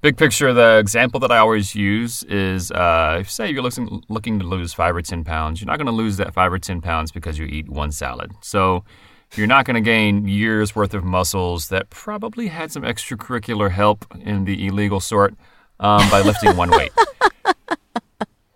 big 0.01 0.17
picture, 0.17 0.53
the 0.53 0.79
example 0.79 1.21
that 1.21 1.31
I 1.31 1.39
always 1.39 1.77
use 1.77 2.25
is 2.25 2.73
uh, 2.73 3.23
say 3.23 3.51
you're 3.51 3.63
looking, 3.63 4.03
looking 4.09 4.41
to 4.41 4.45
lose 4.45 4.75
five 4.75 4.97
or 4.97 5.03
10 5.03 5.23
pounds, 5.23 5.61
you're 5.61 5.67
not 5.67 5.77
going 5.77 5.87
to 5.87 5.93
lose 5.93 6.17
that 6.17 6.35
five 6.35 6.53
or 6.53 6.59
10 6.59 6.81
pounds 6.81 7.13
because 7.13 7.39
you 7.39 7.47
eat 7.47 7.69
one 7.69 7.93
salad. 7.93 8.33
So 8.41 8.85
you're 9.37 9.47
not 9.47 9.65
going 9.65 9.77
to 9.77 9.81
gain 9.81 10.27
years 10.27 10.75
worth 10.75 10.93
of 10.93 11.05
muscles 11.05 11.69
that 11.69 11.89
probably 11.89 12.49
had 12.49 12.73
some 12.73 12.83
extracurricular 12.83 13.71
help 13.71 14.05
in 14.19 14.47
the 14.47 14.67
illegal 14.67 14.99
sort 14.99 15.35
um, 15.79 16.11
by 16.11 16.21
lifting 16.21 16.57
one 16.57 16.71
weight. 16.71 16.93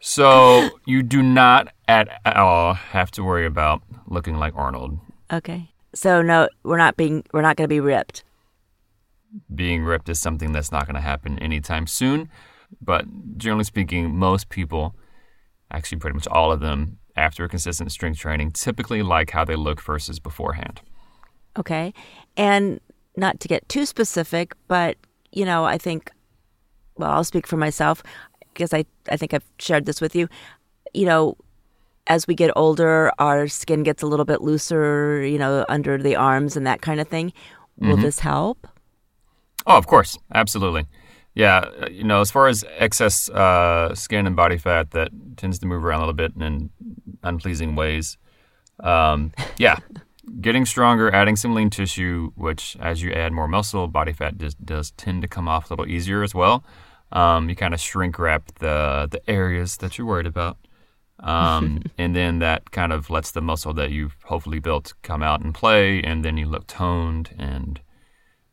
So 0.07 0.69
you 0.85 1.03
do 1.03 1.23
not 1.23 1.69
at 1.89 2.09
all 2.27 2.75
have 2.75 3.11
to 3.13 3.25
worry 3.25 3.47
about 3.47 3.81
looking 4.07 4.37
like 4.37 4.53
Arnold. 4.55 4.99
Okay. 5.33 5.71
So 5.95 6.23
no, 6.23 6.49
we're 6.63 6.79
not 6.79 6.97
being 6.97 7.25
we're 7.33 7.43
not 7.43 7.57
going 7.57 7.65
to 7.65 7.75
be 7.75 7.81
ripped. 7.81 8.25
Being 9.55 9.83
ripped 9.83 10.09
is 10.09 10.21
something 10.21 10.53
that's 10.53 10.71
not 10.71 10.87
going 10.87 10.95
to 10.95 11.01
happen 11.01 11.39
anytime 11.39 11.87
soon, 11.87 12.29
but 12.81 13.05
generally 13.37 13.65
speaking, 13.65 14.15
most 14.15 14.49
people, 14.49 14.95
actually 15.71 15.99
pretty 15.99 16.15
much 16.15 16.29
all 16.29 16.53
of 16.53 16.61
them, 16.61 16.99
after 17.17 17.47
consistent 17.49 17.91
strength 17.91 18.19
training, 18.19 18.53
typically 18.53 19.03
like 19.03 19.31
how 19.31 19.45
they 19.45 19.57
look 19.57 19.81
versus 19.81 20.19
beforehand. 20.19 20.81
Okay. 21.57 21.93
And 22.37 22.81
not 23.17 23.41
to 23.41 23.49
get 23.49 23.69
too 23.69 23.87
specific, 23.87 24.55
but 24.69 24.97
you 25.33 25.45
know, 25.45 25.65
I 25.65 25.79
think 25.79 26.11
well, 26.97 27.11
I'll 27.11 27.25
speak 27.25 27.47
for 27.47 27.57
myself 27.57 28.03
because 28.53 28.73
I, 28.73 28.85
I 29.11 29.17
think 29.17 29.35
I've 29.35 29.45
shared 29.59 29.87
this 29.87 30.01
with 30.01 30.15
you. 30.15 30.29
You 30.93 31.07
know, 31.07 31.37
as 32.07 32.27
we 32.27 32.35
get 32.35 32.51
older, 32.57 33.11
our 33.19 33.49
skin 33.49 33.83
gets 33.83 34.03
a 34.03 34.07
little 34.07 34.25
bit 34.25 34.41
looser, 34.41 35.25
you 35.25 35.39
know, 35.39 35.65
under 35.69 35.99
the 35.99 36.17
arms 36.17 36.57
and 36.57 36.67
that 36.67 36.83
kind 36.83 37.01
of 37.01 37.09
thing. 37.09 37.33
Will 37.79 37.95
mm-hmm. 37.95 38.03
this 38.03 38.21
help? 38.21 38.69
Oh, 39.67 39.77
of 39.77 39.87
course. 39.87 40.19
Absolutely. 40.33 40.87
Yeah. 41.35 41.71
Uh, 41.81 41.89
you 41.91 42.05
know, 42.05 42.21
as 42.21 42.31
far 42.31 42.47
as 42.49 42.65
excess 42.79 43.29
uh, 43.31 43.95
skin 43.95 44.27
and 44.27 44.37
body 44.37 44.59
fat 44.59 44.93
that 44.93 45.11
tends 45.37 45.59
to 45.61 45.67
move 45.67 45.85
around 45.85 45.99
a 45.99 46.07
little 46.07 46.15
bit 46.15 46.33
in 46.37 46.71
unpleasing 47.23 47.75
ways, 47.75 48.19
um, 48.81 49.33
yeah. 49.59 49.79
Getting 50.41 50.65
stronger, 50.65 51.15
adding 51.15 51.37
some 51.37 51.55
lean 51.55 51.69
tissue, 51.69 52.33
which 52.35 52.79
as 52.81 53.03
you 53.03 53.13
add 53.13 53.35
more 53.35 53.47
muscle, 53.47 53.89
body 53.89 54.15
fat 54.15 54.39
does, 54.39 54.55
does 54.55 54.91
tend 54.93 55.21
to 55.21 55.29
come 55.29 55.49
off 55.49 55.71
a 55.71 55.75
little 55.75 55.87
easier 55.87 56.23
as 56.23 56.35
well. 56.35 56.65
Um, 57.13 57.51
you 57.51 57.55
kind 57.55 57.75
of 57.75 57.81
shrink 57.81 58.19
wrap 58.19 58.47
the 58.59 59.07
the 59.11 59.21
areas 59.31 59.77
that 59.77 59.99
you're 59.99 60.07
worried 60.07 60.27
about, 60.27 60.57
um, 61.21 61.83
and 61.99 62.15
then 62.15 62.39
that 62.41 62.71
kind 62.71 62.93
of 62.93 63.11
lets 63.11 63.31
the 63.31 63.43
muscle 63.43 63.73
that 63.75 63.91
you've 63.91 64.17
hopefully 64.25 64.59
built 64.59 64.95
come 65.03 65.23
out 65.23 65.41
and 65.41 65.55
play, 65.55 66.03
and 66.03 66.25
then 66.25 66.37
you 66.37 66.47
look 66.47 66.67
toned 66.67 67.35
and 67.39 67.81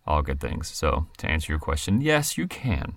all 0.05 0.21
good 0.21 0.39
things. 0.39 0.69
So 0.69 1.07
to 1.17 1.27
answer 1.27 1.51
your 1.51 1.59
question, 1.59 2.01
yes, 2.01 2.37
you 2.37 2.47
can. 2.47 2.95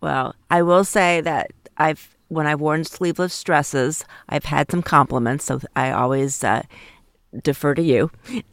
Well, 0.00 0.34
I 0.50 0.62
will 0.62 0.84
say 0.84 1.20
that 1.20 1.52
I've 1.76 2.16
when 2.28 2.46
I've 2.46 2.60
worn 2.60 2.84
sleeveless 2.84 3.42
dresses, 3.44 4.04
I've 4.28 4.46
had 4.46 4.70
some 4.70 4.82
compliments, 4.82 5.44
so 5.44 5.60
I 5.76 5.90
always 5.90 6.42
uh, 6.42 6.62
defer 7.42 7.74
to 7.74 7.82
you 7.82 8.10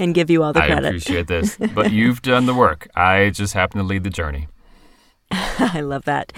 and 0.00 0.14
give 0.14 0.30
you 0.30 0.44
all 0.44 0.52
the 0.52 0.60
credit. 0.60 0.84
I 0.84 0.88
appreciate 0.88 1.26
this, 1.28 1.56
but 1.74 1.90
you've 1.92 2.22
done 2.22 2.46
the 2.46 2.54
work. 2.54 2.88
I 2.94 3.30
just 3.30 3.54
happen 3.54 3.78
to 3.78 3.84
lead 3.84 4.04
the 4.04 4.10
journey. 4.10 4.48
I 5.30 5.80
love 5.80 6.04
that. 6.04 6.32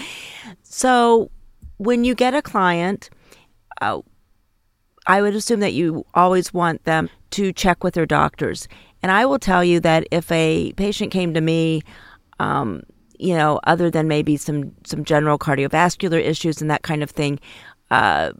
So, 0.63 1.29
when 1.81 2.03
you 2.03 2.13
get 2.13 2.35
a 2.35 2.43
client, 2.43 3.09
uh, 3.81 4.01
I 5.07 5.23
would 5.23 5.33
assume 5.33 5.61
that 5.61 5.73
you 5.73 6.05
always 6.13 6.53
want 6.53 6.83
them 6.83 7.09
to 7.31 7.51
check 7.51 7.83
with 7.83 7.95
their 7.95 8.05
doctors. 8.05 8.67
And 9.01 9.11
I 9.11 9.25
will 9.25 9.39
tell 9.39 9.63
you 9.63 9.79
that 9.79 10.07
if 10.11 10.31
a 10.31 10.73
patient 10.73 11.11
came 11.11 11.33
to 11.33 11.41
me, 11.41 11.81
um, 12.39 12.83
you 13.17 13.35
know, 13.35 13.59
other 13.63 13.89
than 13.89 14.07
maybe 14.07 14.37
some 14.37 14.75
some 14.85 15.03
general 15.03 15.39
cardiovascular 15.39 16.23
issues 16.23 16.61
and 16.61 16.69
that 16.69 16.83
kind 16.83 17.01
of 17.01 17.09
thing, 17.09 17.39
uh, 17.89 18.31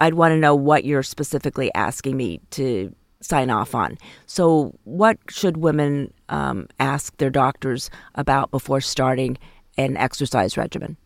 I'd 0.00 0.14
want 0.14 0.32
to 0.32 0.38
know 0.38 0.56
what 0.56 0.84
you're 0.84 1.04
specifically 1.04 1.72
asking 1.74 2.16
me 2.16 2.40
to 2.50 2.92
sign 3.20 3.48
off 3.48 3.76
on. 3.76 3.96
So, 4.26 4.74
what 4.82 5.18
should 5.28 5.58
women 5.58 6.12
um, 6.30 6.66
ask 6.80 7.16
their 7.18 7.30
doctors 7.30 7.90
about 8.16 8.50
before 8.50 8.80
starting 8.80 9.38
an 9.76 9.96
exercise 9.96 10.56
regimen? 10.56 10.96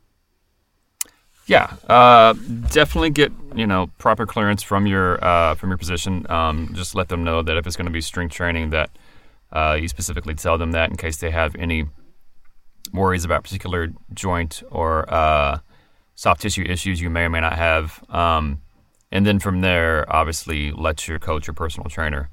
Yeah, 1.52 1.76
uh, 1.86 2.32
definitely 2.70 3.10
get 3.10 3.30
you 3.54 3.66
know 3.66 3.88
proper 3.98 4.24
clearance 4.24 4.62
from 4.62 4.86
your 4.86 5.22
uh, 5.22 5.54
from 5.54 5.68
your 5.68 5.76
physician. 5.76 6.24
Um, 6.30 6.70
just 6.72 6.94
let 6.94 7.10
them 7.10 7.24
know 7.24 7.42
that 7.42 7.58
if 7.58 7.66
it's 7.66 7.76
going 7.76 7.84
to 7.84 7.92
be 7.92 8.00
strength 8.00 8.32
training, 8.32 8.70
that 8.70 8.88
uh, 9.52 9.76
you 9.78 9.86
specifically 9.86 10.34
tell 10.34 10.56
them 10.56 10.72
that 10.72 10.88
in 10.88 10.96
case 10.96 11.18
they 11.18 11.30
have 11.30 11.54
any 11.56 11.84
worries 12.94 13.26
about 13.26 13.42
particular 13.42 13.92
joint 14.14 14.62
or 14.70 15.04
uh, 15.12 15.58
soft 16.14 16.40
tissue 16.40 16.62
issues 16.62 17.02
you 17.02 17.10
may 17.10 17.24
or 17.24 17.28
may 17.28 17.40
not 17.40 17.58
have. 17.58 18.02
Um, 18.08 18.62
and 19.10 19.26
then 19.26 19.38
from 19.38 19.60
there, 19.60 20.10
obviously, 20.10 20.72
let 20.72 21.06
your 21.06 21.18
coach 21.18 21.50
or 21.50 21.52
personal 21.52 21.90
trainer 21.90 22.30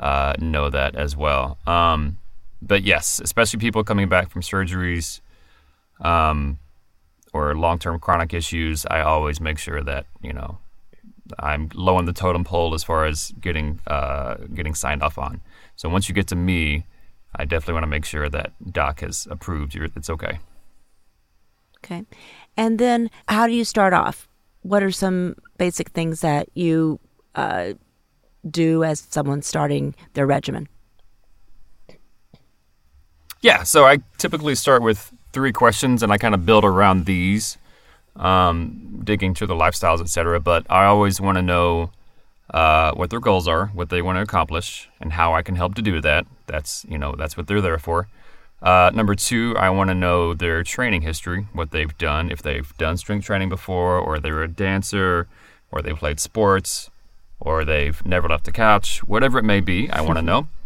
uh, 0.00 0.32
know 0.38 0.70
that 0.70 0.94
as 0.94 1.14
well. 1.14 1.58
Um, 1.66 2.16
but 2.62 2.82
yes, 2.82 3.20
especially 3.22 3.58
people 3.60 3.84
coming 3.84 4.08
back 4.08 4.30
from 4.30 4.40
surgeries 4.40 5.20
um, 6.00 6.58
or 7.34 7.54
long 7.54 7.78
term 7.78 7.98
chronic 7.98 8.32
issues, 8.32 8.86
I 8.86 9.00
always 9.00 9.40
make 9.40 9.58
sure 9.58 9.82
that, 9.82 10.06
you 10.22 10.32
know, 10.32 10.58
I'm 11.38 11.68
low 11.74 11.96
on 11.96 12.04
the 12.04 12.12
totem 12.12 12.44
pole 12.44 12.74
as 12.74 12.84
far 12.84 13.04
as 13.04 13.32
getting 13.40 13.80
uh, 13.86 14.36
getting 14.54 14.74
signed 14.74 15.02
off 15.02 15.18
on. 15.18 15.42
So 15.76 15.88
once 15.88 16.08
you 16.08 16.14
get 16.14 16.28
to 16.28 16.36
me, 16.36 16.86
I 17.34 17.44
definitely 17.44 17.74
want 17.74 17.82
to 17.82 17.88
make 17.88 18.04
sure 18.04 18.28
that 18.28 18.52
doc 18.72 19.00
has 19.00 19.26
approved 19.30 19.74
you. 19.74 19.90
it's 19.96 20.08
okay. 20.08 20.38
Okay. 21.78 22.04
And 22.56 22.78
then 22.78 23.10
how 23.28 23.46
do 23.46 23.52
you 23.52 23.64
start 23.64 23.92
off? 23.92 24.28
What 24.62 24.82
are 24.82 24.92
some 24.92 25.34
basic 25.58 25.90
things 25.90 26.20
that 26.20 26.48
you 26.54 27.00
uh, 27.34 27.74
do 28.48 28.84
as 28.84 29.06
someone 29.10 29.42
starting 29.42 29.94
their 30.14 30.26
regimen? 30.26 30.68
Yeah, 33.42 33.64
so 33.64 33.84
I 33.84 33.98
typically 34.16 34.54
start 34.54 34.82
with 34.82 35.12
three 35.34 35.52
questions, 35.52 36.02
and 36.02 36.12
I 36.12 36.16
kind 36.16 36.34
of 36.34 36.46
build 36.46 36.64
around 36.64 37.04
these, 37.04 37.58
um, 38.16 39.00
digging 39.04 39.34
through 39.34 39.48
the 39.48 39.54
lifestyles, 39.54 40.00
etc. 40.00 40.40
But 40.40 40.64
I 40.70 40.86
always 40.86 41.20
want 41.20 41.36
to 41.36 41.42
know 41.42 41.90
uh, 42.50 42.92
what 42.92 43.10
their 43.10 43.20
goals 43.20 43.46
are, 43.46 43.66
what 43.66 43.90
they 43.90 44.00
want 44.00 44.16
to 44.16 44.22
accomplish, 44.22 44.88
and 45.00 45.12
how 45.12 45.34
I 45.34 45.42
can 45.42 45.56
help 45.56 45.74
to 45.74 45.82
do 45.82 46.00
that. 46.00 46.24
That's 46.46 46.86
you 46.88 46.96
know 46.96 47.14
that's 47.18 47.36
what 47.36 47.48
they're 47.48 47.60
there 47.60 47.78
for. 47.78 48.08
Uh, 48.62 48.90
number 48.94 49.14
two, 49.14 49.54
I 49.58 49.68
want 49.68 49.88
to 49.88 49.94
know 49.94 50.32
their 50.32 50.62
training 50.62 51.02
history, 51.02 51.46
what 51.52 51.70
they've 51.70 51.96
done, 51.98 52.30
if 52.30 52.40
they've 52.40 52.74
done 52.78 52.96
strength 52.96 53.26
training 53.26 53.50
before, 53.50 53.98
or 53.98 54.18
they're 54.18 54.42
a 54.42 54.48
dancer, 54.48 55.26
or 55.70 55.82
they 55.82 55.92
played 55.92 56.18
sports, 56.18 56.90
or 57.40 57.64
they've 57.64 58.04
never 58.06 58.26
left 58.26 58.44
the 58.44 58.52
couch, 58.52 59.00
whatever 59.04 59.38
it 59.38 59.44
may 59.44 59.60
be. 59.60 59.90
I 59.90 60.00
want 60.00 60.16
to 60.16 60.22
know. 60.22 60.48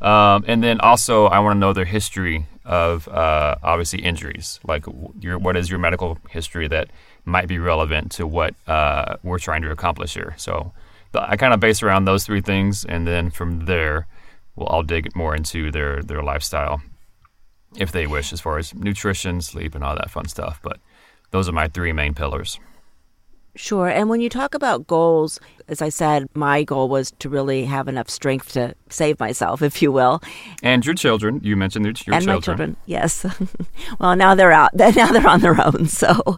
Um, 0.00 0.46
and 0.48 0.64
then 0.64 0.80
also, 0.80 1.26
I 1.26 1.40
want 1.40 1.56
to 1.56 1.60
know 1.60 1.74
their 1.74 1.84
history 1.84 2.46
of 2.64 3.08
uh, 3.08 3.56
obviously 3.62 4.00
injuries. 4.02 4.60
Like, 4.66 4.84
your 5.20 5.38
what 5.38 5.56
is 5.56 5.70
your 5.70 5.78
medical 5.78 6.18
history 6.28 6.68
that 6.68 6.90
might 7.24 7.48
be 7.48 7.58
relevant 7.58 8.12
to 8.12 8.26
what 8.26 8.54
uh, 8.66 9.16
we're 9.22 9.38
trying 9.38 9.62
to 9.62 9.70
accomplish 9.70 10.14
here? 10.14 10.34
So, 10.36 10.72
I 11.14 11.36
kind 11.36 11.54
of 11.54 11.60
base 11.60 11.82
around 11.82 12.04
those 12.04 12.24
three 12.24 12.40
things, 12.40 12.84
and 12.84 13.06
then 13.06 13.30
from 13.30 13.66
there, 13.66 14.06
we'll 14.56 14.68
all 14.68 14.82
dig 14.82 15.14
more 15.16 15.34
into 15.34 15.70
their 15.70 16.02
their 16.02 16.22
lifestyle, 16.22 16.82
if 17.76 17.92
they 17.92 18.06
wish, 18.06 18.32
as 18.32 18.40
far 18.40 18.58
as 18.58 18.74
nutrition, 18.74 19.40
sleep, 19.40 19.74
and 19.74 19.82
all 19.82 19.96
that 19.96 20.10
fun 20.10 20.26
stuff. 20.26 20.60
But 20.62 20.78
those 21.30 21.48
are 21.48 21.52
my 21.52 21.68
three 21.68 21.92
main 21.92 22.14
pillars. 22.14 22.58
Sure. 23.56 23.88
And 23.88 24.08
when 24.08 24.20
you 24.20 24.28
talk 24.28 24.54
about 24.54 24.86
goals, 24.86 25.40
as 25.68 25.82
I 25.82 25.88
said, 25.88 26.28
my 26.34 26.62
goal 26.62 26.88
was 26.88 27.12
to 27.18 27.28
really 27.28 27.64
have 27.64 27.88
enough 27.88 28.08
strength 28.08 28.52
to 28.52 28.74
save 28.88 29.18
myself, 29.18 29.62
if 29.70 29.82
you 29.82 29.90
will. 29.92 30.22
And 30.62 30.84
your 30.84 30.94
children. 30.94 31.40
You 31.42 31.56
mentioned 31.56 31.84
your, 31.84 31.94
your 32.06 32.14
and 32.16 32.24
children. 32.24 32.34
my 32.34 32.40
children, 32.40 32.76
yes. 32.86 33.26
well, 33.98 34.16
now 34.16 34.34
they're 34.34 34.52
out. 34.52 34.70
Now 35.00 35.12
they're 35.12 35.28
on 35.28 35.40
their 35.40 35.58
own. 35.64 35.86
So, 35.86 36.36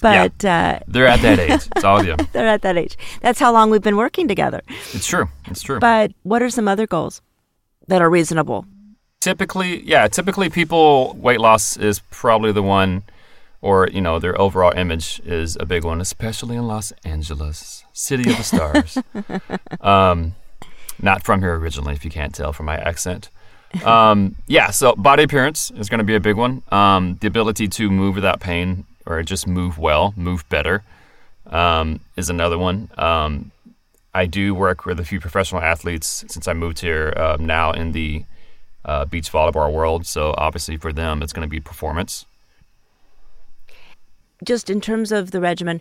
but 0.00 0.42
yeah, 0.42 0.78
uh, 0.80 0.84
they're 0.86 1.06
at 1.06 1.22
that 1.22 1.38
age. 1.38 1.68
It's 1.74 1.84
all 1.84 2.04
you. 2.04 2.16
they're 2.32 2.48
at 2.48 2.62
that 2.62 2.76
age. 2.76 2.98
That's 3.22 3.38
how 3.38 3.52
long 3.52 3.70
we've 3.70 3.82
been 3.82 3.96
working 3.96 4.28
together. 4.28 4.60
It's 4.92 5.06
true. 5.06 5.28
It's 5.46 5.62
true. 5.62 5.78
But 5.78 6.12
what 6.24 6.42
are 6.42 6.50
some 6.50 6.68
other 6.68 6.86
goals 6.86 7.22
that 7.86 8.02
are 8.02 8.10
reasonable? 8.10 8.66
Typically, 9.20 9.82
yeah. 9.82 10.08
Typically, 10.08 10.50
people 10.50 11.14
weight 11.16 11.40
loss 11.40 11.76
is 11.76 12.00
probably 12.10 12.52
the 12.52 12.62
one 12.62 13.02
or 13.60 13.88
you 13.88 14.00
know 14.00 14.18
their 14.18 14.40
overall 14.40 14.72
image 14.72 15.20
is 15.24 15.56
a 15.60 15.66
big 15.66 15.84
one, 15.84 16.00
especially 16.00 16.56
in 16.56 16.66
Los 16.66 16.92
Angeles, 17.04 17.84
city 17.92 18.30
of 18.30 18.36
the 18.36 18.42
stars. 18.42 18.98
um, 19.80 20.34
not 21.00 21.24
from 21.24 21.40
here 21.40 21.56
originally, 21.56 21.94
if 21.94 22.04
you 22.04 22.10
can't 22.10 22.34
tell 22.34 22.52
from 22.52 22.66
my 22.66 22.76
accent. 22.76 23.30
Um, 23.84 24.36
yeah, 24.46 24.70
so 24.70 24.94
body 24.94 25.22
appearance 25.24 25.70
is 25.72 25.88
going 25.88 25.98
to 25.98 26.04
be 26.04 26.14
a 26.14 26.20
big 26.20 26.36
one. 26.36 26.62
Um, 26.70 27.18
the 27.20 27.26
ability 27.26 27.68
to 27.68 27.90
move 27.90 28.14
without 28.14 28.40
pain 28.40 28.84
or 29.06 29.22
just 29.22 29.46
move 29.46 29.78
well, 29.78 30.14
move 30.16 30.48
better 30.48 30.82
um, 31.46 32.00
is 32.16 32.30
another 32.30 32.58
one. 32.58 32.90
Um, 32.96 33.52
I 34.14 34.26
do 34.26 34.54
work 34.54 34.86
with 34.86 34.98
a 34.98 35.04
few 35.04 35.20
professional 35.20 35.62
athletes 35.62 36.24
since 36.28 36.48
I 36.48 36.52
moved 36.52 36.80
here 36.80 37.12
uh, 37.16 37.36
now 37.38 37.72
in 37.72 37.92
the 37.92 38.24
uh, 38.84 39.04
beach 39.04 39.30
volleyball 39.30 39.72
world. 39.72 40.06
So 40.06 40.34
obviously 40.36 40.76
for 40.76 40.92
them, 40.92 41.22
it's 41.22 41.32
going 41.32 41.46
to 41.46 41.50
be 41.50 41.60
performance. 41.60 42.26
Just 44.44 44.70
in 44.70 44.80
terms 44.80 45.12
of 45.12 45.30
the 45.30 45.40
regimen, 45.40 45.80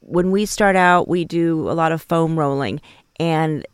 when 0.00 0.30
we 0.30 0.46
start 0.46 0.76
out, 0.76 1.08
we 1.08 1.24
do 1.24 1.68
a 1.68 1.72
lot 1.72 1.92
of 1.92 2.02
foam 2.02 2.38
rolling. 2.38 2.80
And 3.18 3.66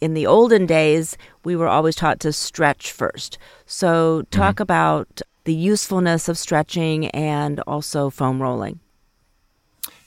in 0.00 0.14
the 0.14 0.26
olden 0.26 0.66
days, 0.66 1.16
we 1.44 1.56
were 1.56 1.68
always 1.68 1.96
taught 1.96 2.20
to 2.20 2.32
stretch 2.32 2.92
first. 2.92 3.38
So, 3.66 4.22
talk 4.30 4.56
mm-hmm. 4.56 4.62
about 4.62 5.20
the 5.44 5.54
usefulness 5.54 6.28
of 6.28 6.38
stretching 6.38 7.08
and 7.08 7.60
also 7.60 8.10
foam 8.10 8.40
rolling. 8.40 8.80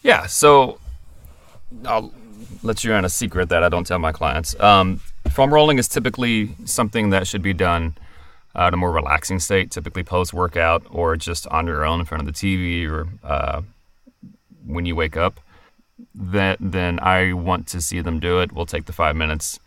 Yeah. 0.02 0.25
So, 0.28 0.80
I'll 1.86 2.13
let 2.63 2.84
you 2.84 2.94
in 2.94 3.06
a 3.06 3.10
secret 3.10 3.50
that 3.50 3.63
I 3.63 3.70
don't 3.70 3.86
tell 3.86 4.00
my 4.00 4.12
clients. 4.12 4.58
Um, 4.60 5.02
foam 5.30 5.54
rolling 5.54 5.80
is 5.80 5.88
typically 5.88 6.56
something 6.66 7.10
that 7.10 7.28
should 7.28 7.42
be 7.42 7.54
done 7.54 7.96
uh, 8.56 8.68
at 8.68 8.74
a 8.74 8.78
more 8.78 8.92
relaxing 8.92 9.40
state, 9.40 9.72
typically 9.72 10.04
post 10.04 10.34
workout 10.34 10.84
or 10.90 11.16
just 11.16 11.48
on 11.48 11.68
your 11.68 11.86
own 11.86 12.00
in 12.00 12.06
front 12.06 12.28
of 12.28 12.34
the 12.34 12.34
TV 12.34 12.90
or 12.90 13.08
uh, 13.24 13.62
when 14.66 14.86
you 14.86 14.96
wake 14.96 15.18
up. 15.18 15.40
That 16.16 16.58
then 16.60 17.00
I 17.00 17.34
want 17.34 17.68
to 17.68 17.82
see 17.82 18.02
them 18.02 18.20
do 18.20 18.42
it. 18.42 18.52
We'll 18.52 18.66
take 18.66 18.86
the 18.86 18.94
five 18.94 19.16
minutes. 19.16 19.60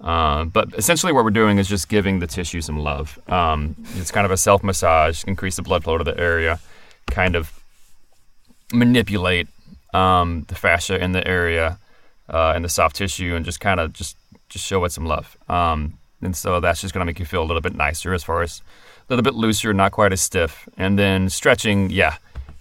Uh, 0.00 0.44
but 0.44 0.74
essentially, 0.74 1.12
what 1.12 1.24
we're 1.24 1.30
doing 1.30 1.58
is 1.58 1.68
just 1.68 1.88
giving 1.88 2.18
the 2.18 2.26
tissue 2.26 2.60
some 2.60 2.78
love. 2.78 3.18
Um, 3.28 3.76
it's 3.94 4.10
kind 4.10 4.24
of 4.24 4.30
a 4.30 4.36
self 4.36 4.62
massage, 4.62 5.24
increase 5.24 5.56
the 5.56 5.62
blood 5.62 5.84
flow 5.84 5.98
to 5.98 6.04
the 6.04 6.18
area, 6.18 6.58
kind 7.10 7.36
of 7.36 7.62
manipulate 8.72 9.48
um, 9.92 10.44
the 10.48 10.54
fascia 10.54 11.02
in 11.02 11.12
the 11.12 11.26
area 11.26 11.78
uh, 12.28 12.52
and 12.54 12.64
the 12.64 12.68
soft 12.68 12.96
tissue, 12.96 13.34
and 13.34 13.44
just 13.44 13.60
kind 13.60 13.80
of 13.80 13.92
just 13.92 14.16
just 14.48 14.66
show 14.66 14.84
it 14.84 14.92
some 14.92 15.06
love. 15.06 15.36
Um, 15.48 15.98
and 16.22 16.36
so 16.36 16.60
that's 16.60 16.80
just 16.80 16.94
going 16.94 17.00
to 17.00 17.06
make 17.06 17.18
you 17.18 17.26
feel 17.26 17.42
a 17.42 17.44
little 17.44 17.60
bit 17.60 17.74
nicer 17.74 18.14
as 18.14 18.24
far 18.24 18.42
as 18.42 18.62
a 19.08 19.12
little 19.12 19.22
bit 19.22 19.34
looser, 19.34 19.74
not 19.74 19.92
quite 19.92 20.12
as 20.12 20.22
stiff. 20.22 20.68
And 20.76 20.98
then 20.98 21.28
stretching, 21.28 21.90
yeah, 21.90 22.16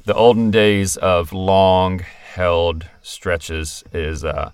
the 0.05 0.13
olden 0.13 0.51
days 0.51 0.97
of 0.97 1.31
long 1.31 1.99
held 1.99 2.85
stretches 3.01 3.83
is 3.93 4.23
uh, 4.23 4.51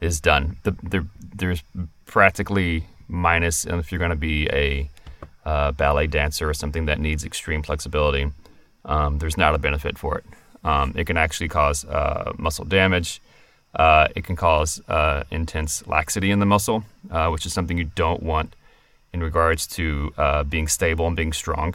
is 0.00 0.20
done. 0.20 0.58
The, 0.62 0.72
the, 0.82 1.06
there's 1.34 1.62
practically 2.06 2.86
minus 3.08 3.64
if 3.64 3.90
you're 3.90 3.98
going 3.98 4.10
to 4.10 4.16
be 4.16 4.48
a 4.50 4.90
uh, 5.44 5.72
ballet 5.72 6.06
dancer 6.06 6.48
or 6.48 6.54
something 6.54 6.86
that 6.86 7.00
needs 7.00 7.24
extreme 7.24 7.62
flexibility. 7.62 8.30
Um, 8.84 9.18
there's 9.18 9.36
not 9.36 9.54
a 9.54 9.58
benefit 9.58 9.98
for 9.98 10.18
it. 10.18 10.24
Um, 10.62 10.92
it 10.96 11.06
can 11.06 11.16
actually 11.16 11.48
cause 11.48 11.84
uh, 11.84 12.32
muscle 12.38 12.64
damage. 12.64 13.20
Uh, 13.74 14.08
it 14.14 14.24
can 14.24 14.36
cause 14.36 14.80
uh, 14.88 15.24
intense 15.30 15.86
laxity 15.86 16.30
in 16.30 16.38
the 16.38 16.46
muscle, 16.46 16.84
uh, 17.10 17.28
which 17.28 17.44
is 17.44 17.52
something 17.52 17.76
you 17.76 17.90
don't 17.96 18.22
want 18.22 18.54
in 19.12 19.20
regards 19.20 19.66
to 19.66 20.12
uh, 20.16 20.44
being 20.44 20.68
stable 20.68 21.06
and 21.06 21.16
being 21.16 21.32
strong. 21.32 21.74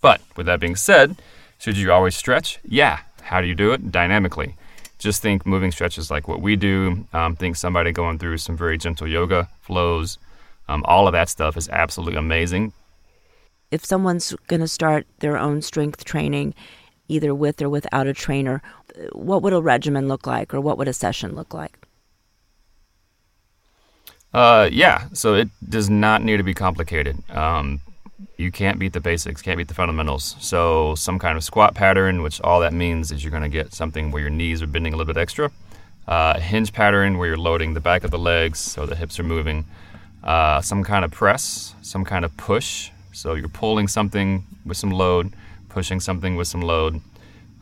But 0.00 0.20
with 0.36 0.46
that 0.46 0.60
being 0.60 0.76
said, 0.76 1.16
should 1.58 1.76
you 1.76 1.92
always 1.92 2.16
stretch? 2.16 2.58
Yeah. 2.64 3.00
How 3.22 3.40
do 3.40 3.46
you 3.46 3.54
do 3.54 3.72
it? 3.72 3.92
Dynamically. 3.92 4.56
Just 4.98 5.22
think 5.22 5.46
moving 5.46 5.72
stretches 5.72 6.10
like 6.10 6.28
what 6.28 6.40
we 6.40 6.56
do. 6.56 7.06
Um, 7.12 7.36
think 7.36 7.56
somebody 7.56 7.92
going 7.92 8.18
through 8.18 8.38
some 8.38 8.56
very 8.56 8.78
gentle 8.78 9.06
yoga 9.06 9.48
flows. 9.60 10.18
Um, 10.68 10.84
all 10.86 11.06
of 11.06 11.12
that 11.12 11.28
stuff 11.28 11.56
is 11.56 11.68
absolutely 11.68 12.18
amazing. 12.18 12.72
If 13.70 13.84
someone's 13.84 14.34
going 14.48 14.60
to 14.60 14.68
start 14.68 15.06
their 15.18 15.36
own 15.36 15.62
strength 15.62 16.04
training, 16.04 16.54
either 17.08 17.34
with 17.34 17.60
or 17.62 17.68
without 17.68 18.06
a 18.06 18.12
trainer, 18.12 18.62
what 19.12 19.42
would 19.42 19.52
a 19.52 19.60
regimen 19.60 20.08
look 20.08 20.26
like 20.26 20.52
or 20.54 20.60
what 20.60 20.78
would 20.78 20.88
a 20.88 20.92
session 20.92 21.34
look 21.34 21.54
like? 21.54 21.78
Uh, 24.32 24.68
yeah, 24.72 25.08
so 25.12 25.34
it 25.34 25.48
does 25.68 25.90
not 25.90 26.22
need 26.22 26.38
to 26.38 26.42
be 26.42 26.54
complicated. 26.54 27.18
Um, 27.30 27.80
you 28.38 28.50
can't 28.50 28.78
beat 28.78 28.92
the 28.92 29.00
basics, 29.00 29.42
can't 29.42 29.58
beat 29.58 29.68
the 29.68 29.74
fundamentals. 29.74 30.36
So, 30.40 30.94
some 30.94 31.18
kind 31.18 31.36
of 31.36 31.44
squat 31.44 31.74
pattern, 31.74 32.22
which 32.22 32.40
all 32.40 32.60
that 32.60 32.72
means 32.72 33.12
is 33.12 33.22
you're 33.22 33.30
going 33.30 33.42
to 33.42 33.48
get 33.48 33.74
something 33.74 34.10
where 34.10 34.22
your 34.22 34.30
knees 34.30 34.62
are 34.62 34.66
bending 34.66 34.94
a 34.94 34.96
little 34.96 35.12
bit 35.12 35.20
extra. 35.20 35.50
Uh, 36.08 36.38
hinge 36.40 36.72
pattern 36.72 37.18
where 37.18 37.28
you're 37.28 37.36
loading 37.36 37.74
the 37.74 37.80
back 37.80 38.02
of 38.02 38.10
the 38.10 38.18
legs 38.18 38.58
so 38.58 38.86
the 38.86 38.96
hips 38.96 39.20
are 39.20 39.24
moving. 39.24 39.64
Uh, 40.24 40.60
some 40.60 40.82
kind 40.82 41.04
of 41.04 41.10
press, 41.10 41.74
some 41.82 42.04
kind 42.04 42.24
of 42.24 42.34
push. 42.36 42.90
So, 43.12 43.34
you're 43.34 43.48
pulling 43.48 43.86
something 43.86 44.44
with 44.64 44.78
some 44.78 44.90
load, 44.90 45.34
pushing 45.68 46.00
something 46.00 46.36
with 46.36 46.48
some 46.48 46.62
load, 46.62 47.00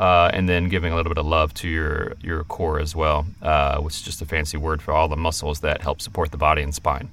uh, 0.00 0.30
and 0.32 0.48
then 0.48 0.70
giving 0.70 0.94
a 0.94 0.96
little 0.96 1.10
bit 1.10 1.18
of 1.18 1.26
love 1.26 1.52
to 1.52 1.68
your 1.68 2.14
your 2.22 2.42
core 2.44 2.80
as 2.80 2.96
well, 2.96 3.26
uh, 3.42 3.78
which 3.80 3.96
is 3.96 4.02
just 4.02 4.22
a 4.22 4.26
fancy 4.26 4.56
word 4.56 4.80
for 4.80 4.92
all 4.92 5.08
the 5.08 5.16
muscles 5.16 5.60
that 5.60 5.82
help 5.82 6.00
support 6.00 6.30
the 6.30 6.38
body 6.38 6.62
and 6.62 6.74
spine. 6.74 7.10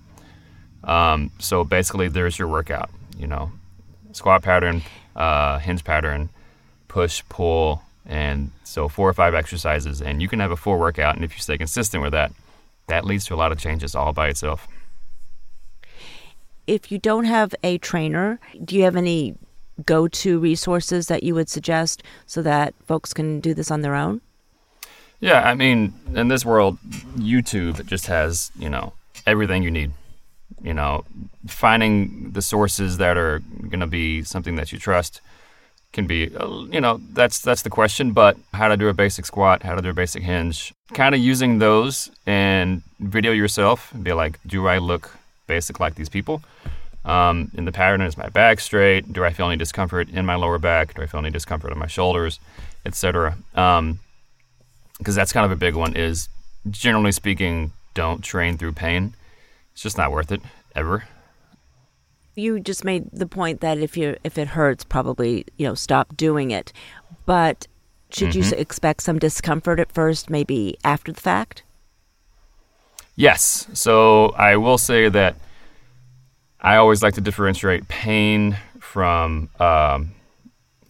Um, 0.85 1.31
so 1.37 1.65
basically, 1.65 2.07
there's 2.07 2.39
your 2.39 2.47
workout. 2.47 2.89
You 3.17 3.27
know, 3.27 3.51
squat 4.13 4.41
pattern, 4.41 4.83
uh, 5.17 5.59
hinge 5.59 5.83
pattern, 5.83 6.29
push, 6.87 7.23
pull, 7.27 7.81
and 8.05 8.51
so 8.63 8.87
four 8.87 9.09
or 9.09 9.13
five 9.13 9.35
exercises, 9.35 10.01
and 10.01 10.21
you 10.21 10.29
can 10.29 10.39
have 10.39 10.51
a 10.51 10.57
full 10.57 10.79
workout. 10.79 11.15
And 11.15 11.25
if 11.25 11.35
you 11.35 11.41
stay 11.41 11.57
consistent 11.57 12.01
with 12.01 12.13
that, 12.13 12.31
that 12.87 13.03
leads 13.03 13.25
to 13.25 13.33
a 13.33 13.35
lot 13.35 13.51
of 13.51 13.59
changes 13.59 13.95
all 13.95 14.13
by 14.13 14.29
itself. 14.29 14.65
If 16.67 16.89
you 16.89 16.99
don't 16.99 17.25
have 17.25 17.53
a 17.63 17.79
trainer, 17.79 18.39
do 18.63 18.77
you 18.77 18.83
have 18.83 18.95
any 18.95 19.35
go 19.85 20.07
to 20.07 20.39
resources 20.39 21.07
that 21.07 21.23
you 21.23 21.35
would 21.35 21.49
suggest 21.49 22.03
so 22.25 22.41
that 22.41 22.73
folks 22.85 23.13
can 23.13 23.39
do 23.39 23.53
this 23.53 23.71
on 23.71 23.81
their 23.81 23.95
own? 23.95 24.21
Yeah, 25.19 25.41
I 25.41 25.55
mean, 25.55 25.93
in 26.13 26.27
this 26.27 26.45
world, 26.45 26.77
YouTube 27.15 27.85
just 27.85 28.07
has, 28.07 28.51
you 28.57 28.69
know, 28.69 28.93
everything 29.25 29.63
you 29.63 29.71
need. 29.71 29.91
You 30.61 30.73
know, 30.73 31.05
finding 31.47 32.31
the 32.31 32.41
sources 32.41 32.97
that 32.97 33.17
are 33.17 33.39
going 33.69 33.79
to 33.81 33.87
be 33.87 34.23
something 34.23 34.55
that 34.55 34.71
you 34.71 34.79
trust 34.79 35.21
can 35.93 36.07
be, 36.07 36.35
uh, 36.35 36.47
you 36.71 36.81
know, 36.81 36.99
that's 37.13 37.39
that's 37.39 37.61
the 37.61 37.69
question. 37.69 38.11
But 38.11 38.37
how 38.53 38.67
to 38.67 38.77
do 38.77 38.87
a 38.87 38.93
basic 38.93 39.25
squat, 39.25 39.63
how 39.63 39.75
to 39.75 39.81
do 39.81 39.89
a 39.89 39.93
basic 39.93 40.23
hinge, 40.23 40.73
kind 40.93 41.13
of 41.13 41.21
using 41.21 41.59
those 41.59 42.09
and 42.25 42.81
video 42.99 43.31
yourself 43.31 43.93
and 43.93 44.03
be 44.03 44.13
like, 44.13 44.39
do 44.47 44.67
I 44.67 44.77
look 44.77 45.15
basic 45.47 45.79
like 45.79 45.95
these 45.95 46.09
people? 46.09 46.41
Um, 47.07 47.51
in 47.53 47.63
the 47.63 47.71
pattern, 47.71 48.01
is 48.01 48.17
my 48.17 48.27
back 48.27 48.59
straight? 48.59 49.13
Do 49.13 49.23
I 49.23 49.31
feel 49.31 49.47
any 49.47 49.55
discomfort 49.55 50.09
in 50.09 50.25
my 50.25 50.35
lower 50.35 50.59
back? 50.59 50.93
Do 50.93 51.01
I 51.01 51.05
feel 51.05 51.21
any 51.21 51.29
discomfort 51.29 51.71
in 51.71 51.79
my 51.79 51.87
shoulders, 51.87 52.39
etc.? 52.85 53.37
Um, 53.55 53.99
because 54.97 55.15
that's 55.15 55.31
kind 55.31 55.45
of 55.45 55.51
a 55.51 55.55
big 55.55 55.73
one. 55.73 55.95
Is 55.95 56.27
generally 56.69 57.13
speaking, 57.13 57.71
don't 57.93 58.21
train 58.21 58.57
through 58.57 58.73
pain. 58.73 59.15
It's 59.71 59.81
just 59.81 59.97
not 59.97 60.11
worth 60.11 60.33
it 60.33 60.41
ever. 60.75 61.05
You 62.35 62.59
just 62.59 62.83
made 62.83 63.09
the 63.13 63.25
point 63.25 63.61
that 63.61 63.77
if 63.77 63.95
you 63.95 64.17
if 64.25 64.37
it 64.37 64.49
hurts, 64.49 64.83
probably 64.83 65.45
you 65.55 65.65
know 65.65 65.75
stop 65.75 66.17
doing 66.17 66.51
it. 66.51 66.73
But 67.25 67.67
should 68.09 68.29
mm-hmm. 68.29 68.53
you 68.53 68.59
expect 68.59 69.01
some 69.03 69.17
discomfort 69.17 69.79
at 69.79 69.93
first, 69.93 70.29
maybe 70.29 70.77
after 70.83 71.13
the 71.13 71.21
fact? 71.21 71.63
Yes. 73.15 73.67
So 73.73 74.29
I 74.37 74.57
will 74.57 74.77
say 74.77 75.07
that 75.07 75.37
I 76.61 76.75
always 76.77 77.03
like 77.03 77.13
to 77.15 77.21
differentiate 77.21 77.87
pain 77.87 78.57
from 78.79 79.49
um, 79.59 80.11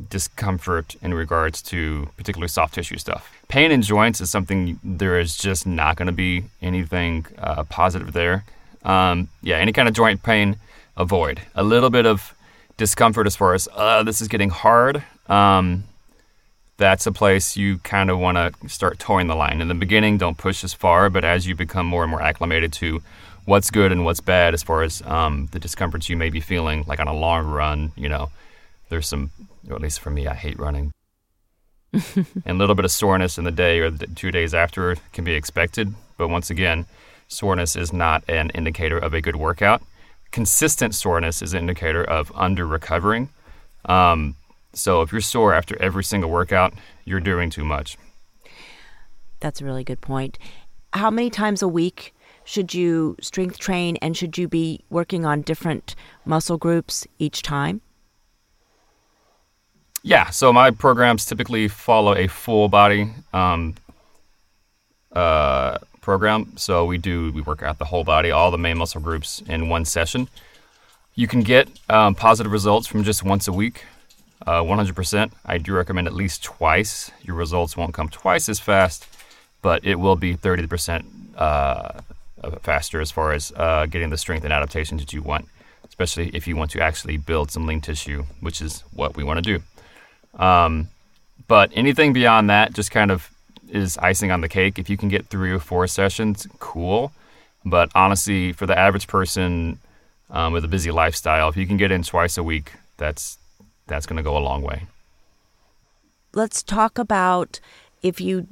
discomfort 0.10 0.96
in 1.02 1.14
regards 1.14 1.62
to 1.64 2.10
particularly 2.18 2.48
soft 2.48 2.74
tissue 2.74 2.98
stuff. 2.98 3.32
Pain 3.48 3.72
in 3.72 3.82
joints 3.82 4.22
is 4.22 4.30
something 4.30 4.80
there 4.84 5.20
is 5.20 5.38
just 5.38 5.66
not 5.66 5.96
going 5.96 6.08
to 6.08 6.14
be 6.14 6.46
anything 6.62 7.26
uh, 7.38 7.64
positive 7.66 8.14
there. 8.14 8.46
Um, 8.84 9.30
yeah, 9.42 9.58
any 9.58 9.74
kind 9.74 9.88
of 9.88 9.94
joint 9.94 10.24
pain, 10.24 10.58
avoid. 10.96 11.42
A 11.56 11.64
little 11.64 11.90
bit 11.90 12.06
of 12.06 12.34
discomfort 12.78 13.28
as 13.28 13.36
far 13.36 13.54
as 13.54 13.68
uh, 13.74 14.04
this 14.04 14.22
is 14.22 14.28
getting 14.28 14.50
hard. 14.50 15.04
Um, 15.28 15.84
that's 16.78 17.08
a 17.08 17.12
place 17.12 17.58
you 17.58 17.80
kind 17.80 18.10
of 18.10 18.20
want 18.20 18.38
to 18.38 18.70
start 18.70 19.00
toeing 19.00 19.28
the 19.28 19.36
line. 19.36 19.62
In 19.62 19.68
the 19.68 19.74
beginning, 19.74 20.18
don't 20.18 20.38
push 20.38 20.64
as 20.64 20.74
far, 20.74 21.10
but 21.10 21.26
as 21.26 21.48
you 21.48 21.56
become 21.56 21.88
more 21.88 22.04
and 22.04 22.12
more 22.12 22.22
acclimated 22.22 22.72
to 22.74 23.02
what's 23.48 23.72
good 23.72 23.94
and 23.94 24.04
what's 24.04 24.20
bad 24.20 24.54
as 24.54 24.62
far 24.62 24.84
as 24.84 25.02
um, 25.04 25.48
the 25.54 25.60
discomforts 25.60 26.10
you 26.10 26.18
may 26.18 26.30
be 26.30 26.42
feeling, 26.42 26.84
like 26.86 27.00
on 27.00 27.08
a 27.08 27.14
long 27.14 27.48
run. 27.48 27.94
You 27.96 28.10
know, 28.10 28.30
there's 28.90 29.08
some, 29.08 29.32
or 29.70 29.76
at 29.76 29.82
least 29.82 30.02
for 30.02 30.10
me, 30.10 30.28
I 30.28 30.34
hate 30.34 30.60
running. 30.60 30.92
and 31.94 32.26
a 32.46 32.54
little 32.54 32.76
bit 32.76 32.84
of 32.84 32.92
soreness 32.92 33.38
in 33.38 33.46
the 33.46 33.52
day 33.52 33.80
or 33.80 33.90
the 33.90 34.06
two 34.06 34.32
days 34.32 34.54
after 34.54 34.98
can 35.14 35.24
be 35.24 35.34
expected. 35.34 35.94
But 36.18 36.28
once 36.28 36.50
again, 36.50 36.88
soreness 37.30 37.78
is 37.78 37.94
not 37.94 38.22
an 38.28 38.50
indicator 38.50 38.98
of 38.98 39.14
a 39.14 39.22
good 39.22 39.38
workout. 39.38 39.82
Consistent 40.32 40.94
soreness 40.94 41.42
is 41.42 41.54
an 41.54 41.60
indicator 41.60 42.04
of 42.04 42.34
under 42.36 42.68
recovering. 42.68 43.30
Um, 43.86 44.36
so 44.74 45.02
if 45.02 45.14
you're 45.14 45.22
sore 45.22 45.54
after 45.54 45.82
every 45.82 46.04
single 46.04 46.30
workout, 46.30 46.74
you're 47.06 47.22
doing 47.22 47.50
too 47.50 47.64
much. 47.64 47.98
That's 49.40 49.62
a 49.62 49.66
really 49.66 49.86
good 49.86 50.02
point. 50.02 50.38
How 50.92 51.10
many 51.10 51.30
times 51.30 51.62
a 51.62 51.68
week 51.70 52.14
should 52.48 52.74
you 52.74 53.18
strength 53.22 53.60
train 53.60 53.98
and 53.98 54.16
should 54.16 54.38
you 54.38 54.48
be 54.48 54.80
working 54.90 55.26
on 55.26 55.42
different 55.42 55.96
muscle 56.24 56.58
groups 56.58 57.06
each 57.20 57.42
time? 57.42 57.82
Yeah, 60.02 60.30
so 60.30 60.54
my 60.54 60.72
programs 60.72 61.26
typically 61.26 61.68
follow 61.68 62.16
a 62.16 62.28
full 62.28 62.70
body 62.70 63.10
um, 63.34 63.76
uh, 65.12 65.80
program. 66.00 66.54
So 66.56 66.86
we 66.86 66.98
do 66.98 67.34
we 67.34 67.42
work 67.42 67.64
out 67.64 67.80
the 67.80 67.86
whole 67.86 68.06
body, 68.06 68.32
all 68.32 68.50
the 68.50 68.58
main 68.58 68.78
muscle 68.78 69.02
groups 69.02 69.44
in 69.50 69.68
one 69.68 69.84
session. 69.84 70.30
You 71.16 71.28
can 71.28 71.42
get 71.42 71.68
um, 71.90 72.16
positive 72.16 72.54
results 72.54 72.88
from 72.88 73.04
just 73.04 73.26
once 73.26 73.50
a 73.50 73.52
week, 73.52 73.84
uh, 74.46 74.62
100%. 74.62 75.34
I 75.46 75.58
do 75.58 75.74
recommend 75.74 76.08
at 76.08 76.14
least 76.14 76.46
twice. 76.46 77.12
Your 77.24 77.36
results 77.36 77.76
won't 77.76 77.94
come 77.94 78.08
twice 78.08 78.48
as 78.48 78.62
fast, 78.62 79.06
but 79.62 79.84
it 79.84 79.96
will 79.96 80.16
be 80.16 80.38
30% 80.38 81.04
uh, 81.36 82.00
faster 82.62 83.02
as 83.02 83.12
far 83.12 83.34
as 83.34 83.52
uh, 83.56 83.86
getting 83.86 84.10
the 84.10 84.18
strength 84.18 84.44
and 84.44 84.54
adaptations 84.54 85.02
that 85.02 85.14
you 85.14 85.22
want, 85.22 85.48
especially 85.88 86.30
if 86.30 86.48
you 86.48 86.56
want 86.56 86.72
to 86.72 86.82
actually 86.82 87.18
build 87.18 87.52
some 87.52 87.66
lean 87.66 87.82
tissue, 87.82 88.24
which 88.40 88.62
is 88.62 88.84
what 88.94 89.16
we 89.16 89.24
want 89.24 89.44
to 89.44 89.58
do. 89.58 90.42
Um, 90.42 90.90
but 91.48 91.72
anything 91.74 92.14
beyond 92.14 92.50
that 92.50 92.74
just 92.74 92.92
kind 92.92 93.12
of 93.12 93.30
is 93.70 93.98
icing 93.98 94.32
on 94.32 94.42
the 94.42 94.50
cake. 94.50 94.80
If 94.80 94.90
you 94.90 94.98
can 94.98 95.10
get 95.10 95.28
three 95.28 95.52
or 95.52 95.60
four 95.60 95.88
sessions, 95.88 96.48
cool. 96.60 97.12
But 97.66 97.92
honestly, 97.96 98.54
for 98.54 98.66
the 98.66 98.78
average 98.78 99.08
person 99.08 99.80
um, 100.30 100.54
with 100.54 100.64
a 100.64 100.68
busy 100.68 100.92
lifestyle, 100.92 101.50
if 101.50 101.58
you 101.58 101.68
can 101.68 101.78
get 101.78 101.92
in 101.92 102.04
twice 102.04 102.38
a 102.38 102.44
week, 102.44 102.74
that's 102.98 103.38
that's 103.88 104.06
going 104.06 104.18
to 104.18 104.24
go 104.24 104.38
a 104.38 104.40
long 104.40 104.62
way. 104.62 104.84
Let's 106.34 106.62
talk 106.62 106.98
about 107.00 107.60
if 108.02 108.20
you 108.20 108.48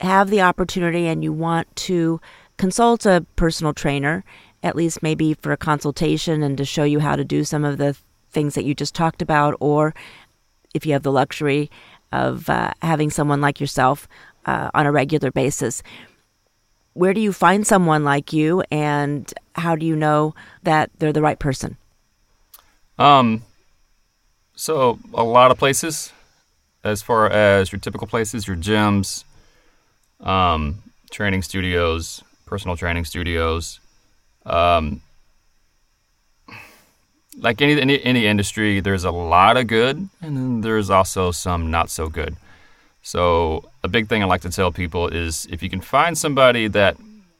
have 0.00 0.30
the 0.30 0.40
opportunity 0.40 1.06
and 1.06 1.22
you 1.22 1.32
want 1.32 1.74
to 1.76 2.20
consult 2.60 3.06
a 3.06 3.24
personal 3.36 3.72
trainer, 3.72 4.22
at 4.62 4.76
least 4.76 5.02
maybe 5.02 5.32
for 5.32 5.50
a 5.50 5.56
consultation 5.56 6.42
and 6.42 6.58
to 6.58 6.64
show 6.66 6.84
you 6.84 7.00
how 7.00 7.16
to 7.16 7.24
do 7.24 7.42
some 7.42 7.64
of 7.64 7.78
the 7.78 7.96
things 8.30 8.54
that 8.54 8.66
you 8.66 8.74
just 8.74 8.94
talked 8.94 9.22
about, 9.22 9.54
or 9.60 9.94
if 10.74 10.84
you 10.84 10.92
have 10.92 11.02
the 11.02 11.10
luxury 11.10 11.70
of 12.12 12.50
uh, 12.50 12.70
having 12.82 13.08
someone 13.08 13.40
like 13.40 13.60
yourself 13.60 14.06
uh, 14.44 14.70
on 14.74 14.84
a 14.84 14.92
regular 14.92 15.30
basis. 15.30 15.82
Where 16.92 17.14
do 17.14 17.20
you 17.22 17.32
find 17.32 17.66
someone 17.66 18.04
like 18.04 18.30
you, 18.34 18.62
and 18.70 19.32
how 19.54 19.74
do 19.74 19.86
you 19.86 19.96
know 19.96 20.34
that 20.62 20.90
they're 20.98 21.14
the 21.14 21.22
right 21.22 21.38
person? 21.38 21.78
Um, 22.98 23.42
so 24.54 24.98
a 25.14 25.24
lot 25.24 25.50
of 25.50 25.56
places, 25.56 26.12
as 26.84 27.00
far 27.00 27.26
as 27.30 27.72
your 27.72 27.80
typical 27.80 28.06
places, 28.06 28.46
your 28.46 28.56
gyms, 28.58 29.24
um, 30.20 30.82
training 31.10 31.40
studios, 31.42 32.22
personal 32.50 32.76
training 32.76 33.04
studios. 33.04 33.78
Um, 34.44 35.00
like 37.38 37.62
any, 37.62 37.80
any 37.80 38.02
any 38.02 38.26
industry, 38.26 38.80
there's 38.80 39.04
a 39.04 39.12
lot 39.12 39.56
of 39.56 39.68
good, 39.68 39.96
and 40.20 40.36
then 40.36 40.60
there's 40.60 40.90
also 40.90 41.30
some 41.30 41.70
not 41.70 41.88
so 41.88 42.08
good. 42.08 42.36
So 43.02 43.70
a 43.82 43.88
big 43.88 44.08
thing 44.08 44.22
I 44.22 44.26
like 44.26 44.42
to 44.42 44.50
tell 44.50 44.72
people 44.72 45.08
is 45.08 45.46
if 45.50 45.62
you 45.62 45.70
can 45.70 45.80
find 45.80 46.18
somebody 46.18 46.68
that 46.68 46.96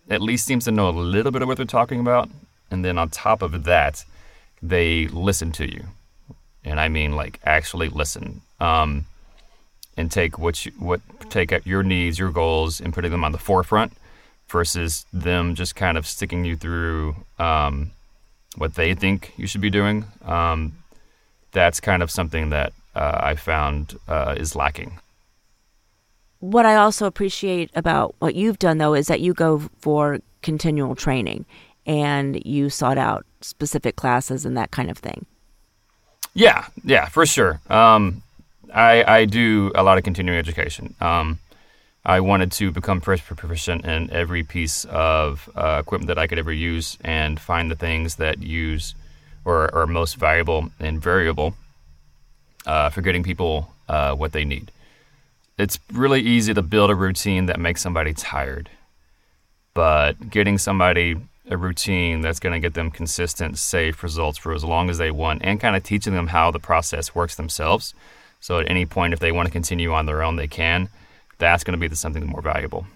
at 0.08 0.22
least 0.22 0.46
seems 0.46 0.64
to 0.64 0.70
know 0.70 0.88
a 0.88 0.96
little 1.16 1.32
bit 1.32 1.42
of 1.42 1.48
what 1.48 1.56
they're 1.56 1.66
talking 1.66 2.00
about, 2.00 2.30
and 2.70 2.84
then 2.84 2.96
on 2.96 3.10
top 3.10 3.42
of 3.42 3.64
that, 3.64 4.04
they 4.62 5.08
listen 5.08 5.50
to 5.52 5.66
you, 5.70 5.84
and 6.64 6.78
I 6.80 6.88
mean 6.88 7.12
like 7.16 7.40
actually 7.44 7.88
listen, 7.88 8.42
um, 8.60 9.06
and 9.96 10.10
take 10.10 10.38
what 10.38 10.64
you, 10.64 10.72
what 10.78 11.00
take 11.30 11.50
your 11.66 11.82
needs, 11.82 12.18
your 12.18 12.30
goals, 12.30 12.80
and 12.80 12.94
putting 12.94 13.10
them 13.10 13.24
on 13.24 13.32
the 13.32 13.38
forefront, 13.38 13.92
versus 14.50 15.06
them 15.12 15.54
just 15.54 15.76
kind 15.76 15.96
of 15.96 16.06
sticking 16.06 16.44
you 16.44 16.56
through. 16.56 17.16
Um, 17.38 17.92
what 18.56 18.74
they 18.74 18.94
think 18.94 19.32
you 19.36 19.46
should 19.46 19.60
be 19.60 19.70
doing. 19.70 20.04
Um, 20.24 20.72
that's 21.52 21.80
kind 21.80 22.02
of 22.02 22.10
something 22.10 22.50
that 22.50 22.72
uh, 22.94 23.18
I 23.22 23.34
found 23.34 23.98
uh, 24.08 24.34
is 24.36 24.56
lacking. 24.56 24.98
What 26.40 26.64
I 26.64 26.76
also 26.76 27.06
appreciate 27.06 27.70
about 27.74 28.14
what 28.18 28.34
you've 28.34 28.58
done, 28.58 28.78
though, 28.78 28.94
is 28.94 29.08
that 29.08 29.20
you 29.20 29.34
go 29.34 29.68
for 29.80 30.20
continual 30.42 30.94
training 30.94 31.44
and 31.86 32.44
you 32.46 32.70
sought 32.70 32.98
out 32.98 33.26
specific 33.40 33.96
classes 33.96 34.46
and 34.46 34.56
that 34.56 34.70
kind 34.70 34.90
of 34.90 34.98
thing. 34.98 35.26
Yeah, 36.32 36.66
yeah, 36.84 37.06
for 37.06 37.26
sure. 37.26 37.60
Um, 37.68 38.22
I, 38.72 39.04
I 39.04 39.24
do 39.24 39.72
a 39.74 39.82
lot 39.82 39.98
of 39.98 40.04
continuing 40.04 40.38
education. 40.38 40.94
Um, 41.00 41.38
I 42.04 42.20
wanted 42.20 42.50
to 42.52 42.70
become 42.70 43.00
proficient 43.00 43.84
in 43.84 44.10
every 44.10 44.42
piece 44.42 44.86
of 44.86 45.50
uh, 45.54 45.78
equipment 45.80 46.08
that 46.08 46.18
I 46.18 46.26
could 46.26 46.38
ever 46.38 46.52
use 46.52 46.96
and 47.02 47.38
find 47.38 47.70
the 47.70 47.76
things 47.76 48.16
that 48.16 48.42
use 48.42 48.94
or 49.44 49.74
are 49.74 49.86
most 49.86 50.16
valuable 50.16 50.70
and 50.78 51.00
variable 51.00 51.54
uh, 52.66 52.88
for 52.90 53.02
getting 53.02 53.22
people 53.22 53.72
uh, 53.88 54.14
what 54.14 54.32
they 54.32 54.44
need. 54.44 54.70
It's 55.58 55.78
really 55.92 56.22
easy 56.22 56.54
to 56.54 56.62
build 56.62 56.90
a 56.90 56.94
routine 56.94 57.46
that 57.46 57.60
makes 57.60 57.82
somebody 57.82 58.14
tired, 58.14 58.70
but 59.74 60.30
getting 60.30 60.56
somebody 60.56 61.16
a 61.50 61.56
routine 61.56 62.20
that's 62.22 62.38
going 62.38 62.52
to 62.52 62.60
get 62.60 62.74
them 62.74 62.90
consistent, 62.90 63.58
safe 63.58 64.02
results 64.02 64.38
for 64.38 64.54
as 64.54 64.64
long 64.64 64.88
as 64.88 64.98
they 64.98 65.10
want, 65.10 65.42
and 65.44 65.60
kind 65.60 65.76
of 65.76 65.82
teaching 65.82 66.14
them 66.14 66.28
how 66.28 66.50
the 66.50 66.60
process 66.60 67.14
works 67.14 67.34
themselves. 67.34 67.92
So 68.38 68.58
at 68.58 68.70
any 68.70 68.86
point, 68.86 69.12
if 69.12 69.18
they 69.18 69.32
want 69.32 69.46
to 69.46 69.52
continue 69.52 69.92
on 69.92 70.06
their 70.06 70.22
own, 70.22 70.36
they 70.36 70.46
can 70.46 70.88
that's 71.40 71.64
going 71.64 71.72
to 71.72 71.78
be 71.78 71.88
the, 71.88 71.96
something 71.96 72.24
more 72.26 72.42
valuable. 72.42 72.86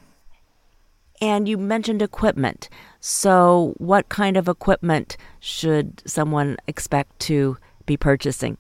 And 1.20 1.48
you 1.48 1.58
mentioned 1.58 2.02
equipment. 2.02 2.68
So, 3.00 3.74
what 3.78 4.08
kind 4.08 4.36
of 4.36 4.48
equipment 4.48 5.16
should 5.40 6.02
someone 6.06 6.56
expect 6.66 7.18
to 7.20 7.56
be 7.86 7.96
purchasing? 7.96 8.56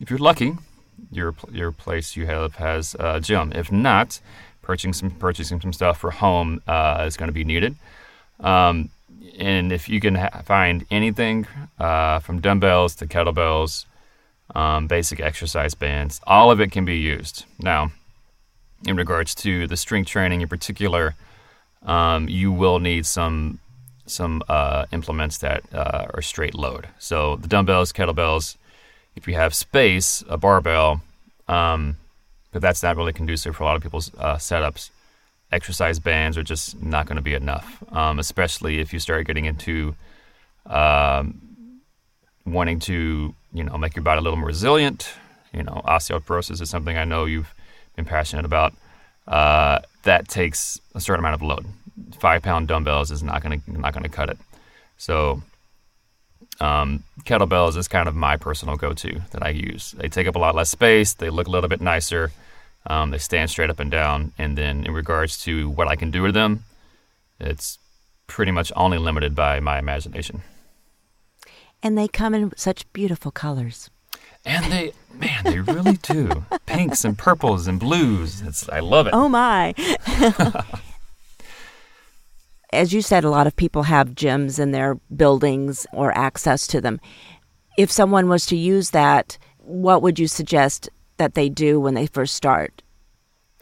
If 0.00 0.10
you're 0.10 0.18
lucky, 0.18 0.56
your 1.10 1.34
your 1.50 1.72
place 1.72 2.16
you 2.16 2.26
have 2.26 2.56
has 2.56 2.96
a 2.98 3.20
gym. 3.20 3.52
If 3.54 3.72
not, 3.72 4.20
purchasing 4.60 4.92
some 4.92 5.10
purchasing 5.10 5.60
some 5.60 5.72
stuff 5.72 5.98
for 5.98 6.10
home 6.10 6.62
uh, 6.66 7.04
is 7.06 7.16
going 7.16 7.28
to 7.28 7.34
be 7.34 7.44
needed. 7.44 7.76
Um, 8.40 8.90
and 9.38 9.72
if 9.72 9.88
you 9.88 10.00
can 10.00 10.16
ha- 10.16 10.42
find 10.44 10.84
anything 10.90 11.46
uh, 11.78 12.18
from 12.18 12.40
dumbbells 12.40 12.94
to 12.96 13.06
kettlebells, 13.06 13.86
um, 14.54 14.86
basic 14.86 15.20
exercise 15.20 15.74
bands, 15.74 16.20
all 16.26 16.50
of 16.50 16.60
it 16.60 16.72
can 16.72 16.84
be 16.84 16.98
used. 16.98 17.44
Now, 17.60 17.92
in 18.86 18.96
regards 18.96 19.34
to 19.36 19.66
the 19.66 19.76
strength 19.76 20.08
training 20.08 20.40
in 20.40 20.48
particular, 20.48 21.14
um, 21.84 22.28
you 22.28 22.52
will 22.52 22.78
need 22.78 23.06
some 23.06 23.58
some 24.04 24.42
uh, 24.48 24.84
implements 24.92 25.38
that 25.38 25.62
uh, 25.72 26.06
are 26.12 26.22
straight 26.22 26.54
load. 26.54 26.88
So 26.98 27.36
the 27.36 27.48
dumbbells, 27.48 27.92
kettlebells. 27.92 28.56
If 29.14 29.28
you 29.28 29.34
have 29.34 29.54
space, 29.54 30.24
a 30.28 30.36
barbell, 30.36 31.02
um, 31.46 31.96
but 32.50 32.62
that's 32.62 32.82
not 32.82 32.96
really 32.96 33.12
conducive 33.12 33.56
for 33.56 33.62
a 33.62 33.66
lot 33.66 33.76
of 33.76 33.82
people's 33.82 34.10
uh, 34.18 34.36
setups. 34.36 34.90
Exercise 35.50 35.98
bands 35.98 36.38
are 36.38 36.42
just 36.42 36.82
not 36.82 37.06
going 37.06 37.16
to 37.16 37.22
be 37.22 37.34
enough, 37.34 37.82
um, 37.92 38.18
especially 38.18 38.80
if 38.80 38.92
you 38.92 38.98
start 38.98 39.26
getting 39.26 39.44
into 39.44 39.94
um, 40.66 41.40
wanting 42.46 42.78
to, 42.80 43.34
you 43.52 43.64
know, 43.64 43.76
make 43.76 43.94
your 43.94 44.02
body 44.02 44.18
a 44.18 44.22
little 44.22 44.38
more 44.38 44.48
resilient. 44.48 45.12
You 45.52 45.62
know, 45.62 45.82
osteoporosis 45.84 46.60
is 46.60 46.70
something 46.70 46.96
I 46.96 47.04
know 47.04 47.26
you've 47.26 47.54
been 47.96 48.04
passionate 48.04 48.44
about, 48.44 48.74
uh, 49.28 49.80
that 50.02 50.28
takes 50.28 50.80
a 50.94 51.00
certain 51.00 51.20
amount 51.20 51.34
of 51.34 51.42
load. 51.42 51.66
Five 52.18 52.42
pound 52.42 52.68
dumbbells 52.68 53.10
is 53.10 53.22
not 53.22 53.42
going 53.42 53.60
to 53.60 53.80
not 53.80 53.94
to 53.94 54.08
cut 54.08 54.30
it. 54.30 54.38
So 54.96 55.42
um, 56.60 57.02
kettlebells 57.24 57.76
is 57.76 57.88
kind 57.88 58.08
of 58.08 58.14
my 58.14 58.36
personal 58.36 58.76
go-to 58.76 59.20
that 59.32 59.42
I 59.44 59.50
use. 59.50 59.92
They 59.92 60.08
take 60.08 60.26
up 60.26 60.36
a 60.36 60.38
lot 60.38 60.54
less 60.54 60.70
space. 60.70 61.14
They 61.14 61.30
look 61.30 61.46
a 61.46 61.50
little 61.50 61.68
bit 61.68 61.80
nicer. 61.80 62.32
Um, 62.86 63.10
they 63.10 63.18
stand 63.18 63.50
straight 63.50 63.70
up 63.70 63.80
and 63.80 63.90
down. 63.90 64.32
And 64.38 64.56
then 64.56 64.84
in 64.86 64.92
regards 64.92 65.42
to 65.44 65.70
what 65.70 65.88
I 65.88 65.96
can 65.96 66.10
do 66.10 66.22
with 66.22 66.34
them, 66.34 66.64
it's 67.40 67.78
pretty 68.26 68.52
much 68.52 68.72
only 68.76 68.98
limited 68.98 69.34
by 69.34 69.60
my 69.60 69.78
imagination. 69.78 70.42
And 71.82 71.98
they 71.98 72.08
come 72.08 72.34
in 72.34 72.52
such 72.56 72.90
beautiful 72.92 73.30
colors. 73.30 73.90
And 74.44 74.72
they, 74.72 74.92
man, 75.14 75.44
they 75.44 75.60
really 75.60 75.98
do. 75.98 76.44
Pinks 76.66 77.04
and 77.04 77.16
purples 77.16 77.66
and 77.66 77.78
blues. 77.78 78.42
It's, 78.42 78.68
I 78.68 78.80
love 78.80 79.06
it. 79.06 79.14
Oh 79.14 79.28
my. 79.28 79.74
As 82.72 82.92
you 82.92 83.02
said, 83.02 83.22
a 83.22 83.30
lot 83.30 83.46
of 83.46 83.54
people 83.54 83.84
have 83.84 84.10
gyms 84.10 84.58
in 84.58 84.72
their 84.72 84.94
buildings 85.14 85.86
or 85.92 86.16
access 86.16 86.66
to 86.68 86.80
them. 86.80 87.00
If 87.76 87.90
someone 87.90 88.28
was 88.28 88.46
to 88.46 88.56
use 88.56 88.90
that, 88.90 89.38
what 89.58 90.02
would 90.02 90.18
you 90.18 90.26
suggest 90.26 90.88
that 91.18 91.34
they 91.34 91.48
do 91.48 91.78
when 91.78 91.94
they 91.94 92.06
first 92.06 92.34
start? 92.34 92.82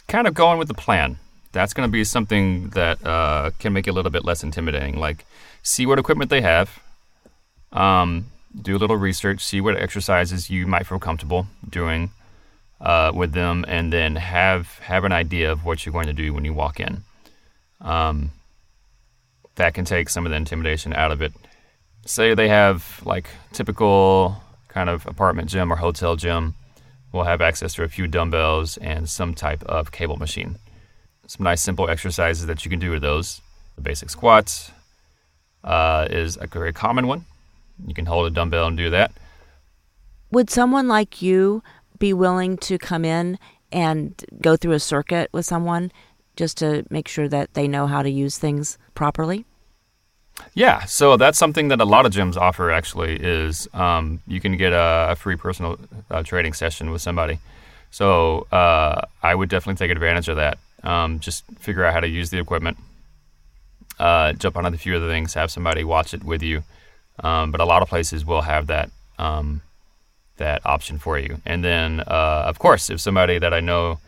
Kind 0.06 0.26
of 0.26 0.34
going 0.34 0.58
with 0.58 0.68
the 0.68 0.74
plan. 0.74 1.18
That's 1.52 1.74
going 1.74 1.88
to 1.88 1.92
be 1.92 2.04
something 2.04 2.70
that 2.70 3.04
uh, 3.04 3.50
can 3.58 3.72
make 3.72 3.86
it 3.88 3.90
a 3.90 3.92
little 3.92 4.12
bit 4.12 4.24
less 4.24 4.44
intimidating. 4.44 4.98
Like, 4.98 5.26
see 5.62 5.84
what 5.86 5.98
equipment 5.98 6.30
they 6.30 6.40
have. 6.40 6.80
Um, 7.72 8.26
do 8.60 8.76
a 8.76 8.78
little 8.78 8.96
research, 8.96 9.44
see 9.44 9.60
what 9.60 9.76
exercises 9.76 10.50
you 10.50 10.66
might 10.66 10.86
feel 10.86 10.98
comfortable 10.98 11.46
doing 11.68 12.10
uh, 12.80 13.12
with 13.14 13.32
them, 13.32 13.64
and 13.68 13.92
then 13.92 14.16
have 14.16 14.78
have 14.80 15.04
an 15.04 15.12
idea 15.12 15.50
of 15.52 15.64
what 15.64 15.84
you're 15.84 15.92
going 15.92 16.06
to 16.06 16.12
do 16.12 16.32
when 16.32 16.44
you 16.44 16.52
walk 16.52 16.80
in. 16.80 17.04
Um, 17.80 18.32
that 19.56 19.74
can 19.74 19.84
take 19.84 20.08
some 20.08 20.26
of 20.26 20.30
the 20.30 20.36
intimidation 20.36 20.92
out 20.92 21.12
of 21.12 21.22
it. 21.22 21.32
Say 22.06 22.34
they 22.34 22.48
have 22.48 23.02
like 23.04 23.28
typical 23.52 24.42
kind 24.68 24.88
of 24.88 25.06
apartment 25.06 25.48
gym 25.48 25.72
or 25.72 25.76
hotel 25.76 26.16
gym, 26.16 26.54
we'll 27.12 27.24
have 27.24 27.40
access 27.40 27.74
to 27.74 27.82
a 27.82 27.88
few 27.88 28.06
dumbbells 28.06 28.76
and 28.78 29.08
some 29.08 29.34
type 29.34 29.62
of 29.64 29.92
cable 29.92 30.16
machine. 30.16 30.56
Some 31.26 31.44
nice 31.44 31.60
simple 31.60 31.88
exercises 31.88 32.46
that 32.46 32.64
you 32.64 32.70
can 32.70 32.78
do 32.78 32.90
with 32.90 33.02
those. 33.02 33.40
The 33.76 33.82
basic 33.82 34.10
squats 34.10 34.70
uh, 35.62 36.08
is 36.10 36.38
a 36.40 36.46
very 36.46 36.72
common 36.72 37.06
one. 37.06 37.24
You 37.86 37.94
can 37.94 38.06
hold 38.06 38.26
a 38.26 38.30
dumbbell 38.30 38.66
and 38.66 38.76
do 38.76 38.90
that. 38.90 39.12
Would 40.30 40.50
someone 40.50 40.88
like 40.88 41.22
you 41.22 41.62
be 41.98 42.12
willing 42.12 42.56
to 42.58 42.78
come 42.78 43.04
in 43.04 43.38
and 43.72 44.24
go 44.40 44.56
through 44.56 44.72
a 44.72 44.80
circuit 44.80 45.28
with 45.32 45.44
someone 45.44 45.92
just 46.36 46.56
to 46.58 46.84
make 46.90 47.08
sure 47.08 47.28
that 47.28 47.54
they 47.54 47.68
know 47.68 47.86
how 47.86 48.02
to 48.02 48.10
use 48.10 48.38
things 48.38 48.78
properly? 48.94 49.44
Yeah, 50.54 50.84
so 50.84 51.16
that's 51.16 51.38
something 51.38 51.68
that 51.68 51.80
a 51.80 51.84
lot 51.84 52.06
of 52.06 52.12
gyms 52.12 52.36
offer. 52.36 52.70
Actually, 52.70 53.16
is 53.16 53.68
um, 53.74 54.22
you 54.26 54.40
can 54.40 54.56
get 54.56 54.72
a, 54.72 55.08
a 55.10 55.16
free 55.16 55.36
personal 55.36 55.78
uh, 56.10 56.22
training 56.22 56.54
session 56.54 56.90
with 56.90 57.02
somebody. 57.02 57.38
So 57.90 58.46
uh, 58.52 59.02
I 59.22 59.34
would 59.34 59.48
definitely 59.48 59.84
take 59.84 59.90
advantage 59.90 60.28
of 60.28 60.36
that. 60.36 60.58
Um, 60.82 61.20
just 61.20 61.44
figure 61.58 61.84
out 61.84 61.92
how 61.92 62.00
to 62.00 62.08
use 62.08 62.30
the 62.30 62.38
equipment, 62.38 62.78
uh, 63.98 64.32
jump 64.32 64.56
on 64.56 64.64
a 64.64 64.78
few 64.78 64.96
other 64.96 65.08
things, 65.08 65.34
have 65.34 65.50
somebody 65.50 65.84
watch 65.84 66.14
it 66.14 66.24
with 66.24 66.42
you. 66.42 66.62
Um, 67.22 67.50
but 67.50 67.61
a 67.61 67.64
lot 67.64 67.83
of 67.83 67.88
places 67.88 68.24
will 68.24 68.42
have 68.42 68.66
that 68.68 68.90
um, 69.18 69.62
that 70.38 70.64
option 70.64 70.98
for 70.98 71.18
you. 71.18 71.40
And 71.44 71.62
then, 71.62 72.00
uh, 72.00 72.44
of 72.46 72.59
course, 72.59 72.88
if 72.88 73.00
somebody 73.00 73.38
that 73.38 73.52
I 73.52 73.61
know 73.61 73.98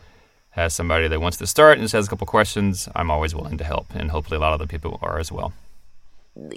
has 0.51 0.73
somebody 0.73 1.07
that 1.07 1.21
wants 1.21 1.37
to 1.37 1.47
start 1.47 1.77
and 1.77 1.83
just 1.83 1.93
has 1.93 2.07
a 2.07 2.09
couple 2.09 2.25
questions, 2.27 2.89
I'm 2.95 3.11
always 3.11 3.35
willing 3.35 3.57
to 3.57 3.63
help, 3.63 3.87
and 3.93 4.11
hopefully 4.11 4.37
a 4.37 4.39
lot 4.39 4.53
of 4.53 4.59
the 4.59 4.67
people 4.67 4.99
are 5.01 5.19
as 5.19 5.31
well 5.31 5.53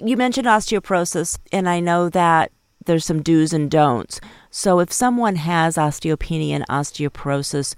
you 0.03 0.17
mentioned 0.17 0.47
osteoporosis, 0.47 1.37
and 1.51 1.69
I 1.69 1.79
know 1.79 2.09
that 2.09 2.51
there's 2.85 3.05
some 3.05 3.21
do's 3.21 3.53
and 3.53 3.69
don'ts. 3.69 4.19
So 4.49 4.79
if 4.79 4.91
someone 4.91 5.35
has 5.35 5.75
osteopenia 5.75 6.51
and 6.51 6.67
osteoporosis, 6.67 7.75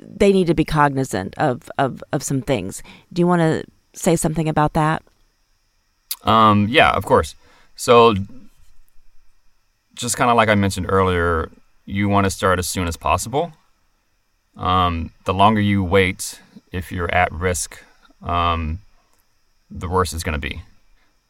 they 0.00 0.32
need 0.32 0.46
to 0.46 0.54
be 0.54 0.64
cognizant 0.64 1.34
of, 1.38 1.70
of, 1.78 2.02
of 2.12 2.22
some 2.22 2.42
things. 2.42 2.82
Do 3.12 3.20
you 3.20 3.26
want 3.26 3.40
to 3.40 3.64
say 3.94 4.16
something 4.16 4.48
about 4.48 4.74
that? 4.74 5.02
Um, 6.22 6.66
yeah, 6.68 6.90
of 6.90 7.04
course. 7.04 7.34
So 7.78 8.16
just 9.94 10.16
kind 10.16 10.30
of 10.30 10.36
like 10.36 10.48
I 10.48 10.56
mentioned 10.56 10.86
earlier, 10.88 11.48
you 11.86 12.08
want 12.08 12.24
to 12.24 12.30
start 12.30 12.58
as 12.58 12.68
soon 12.68 12.88
as 12.88 12.96
possible. 12.96 13.52
Um, 14.56 15.12
the 15.26 15.32
longer 15.32 15.60
you 15.60 15.84
wait, 15.84 16.40
if 16.72 16.90
you're 16.90 17.12
at 17.14 17.30
risk, 17.30 17.80
um, 18.20 18.80
the 19.70 19.88
worse 19.88 20.12
it's 20.12 20.24
going 20.24 20.40
to 20.40 20.48
be. 20.48 20.60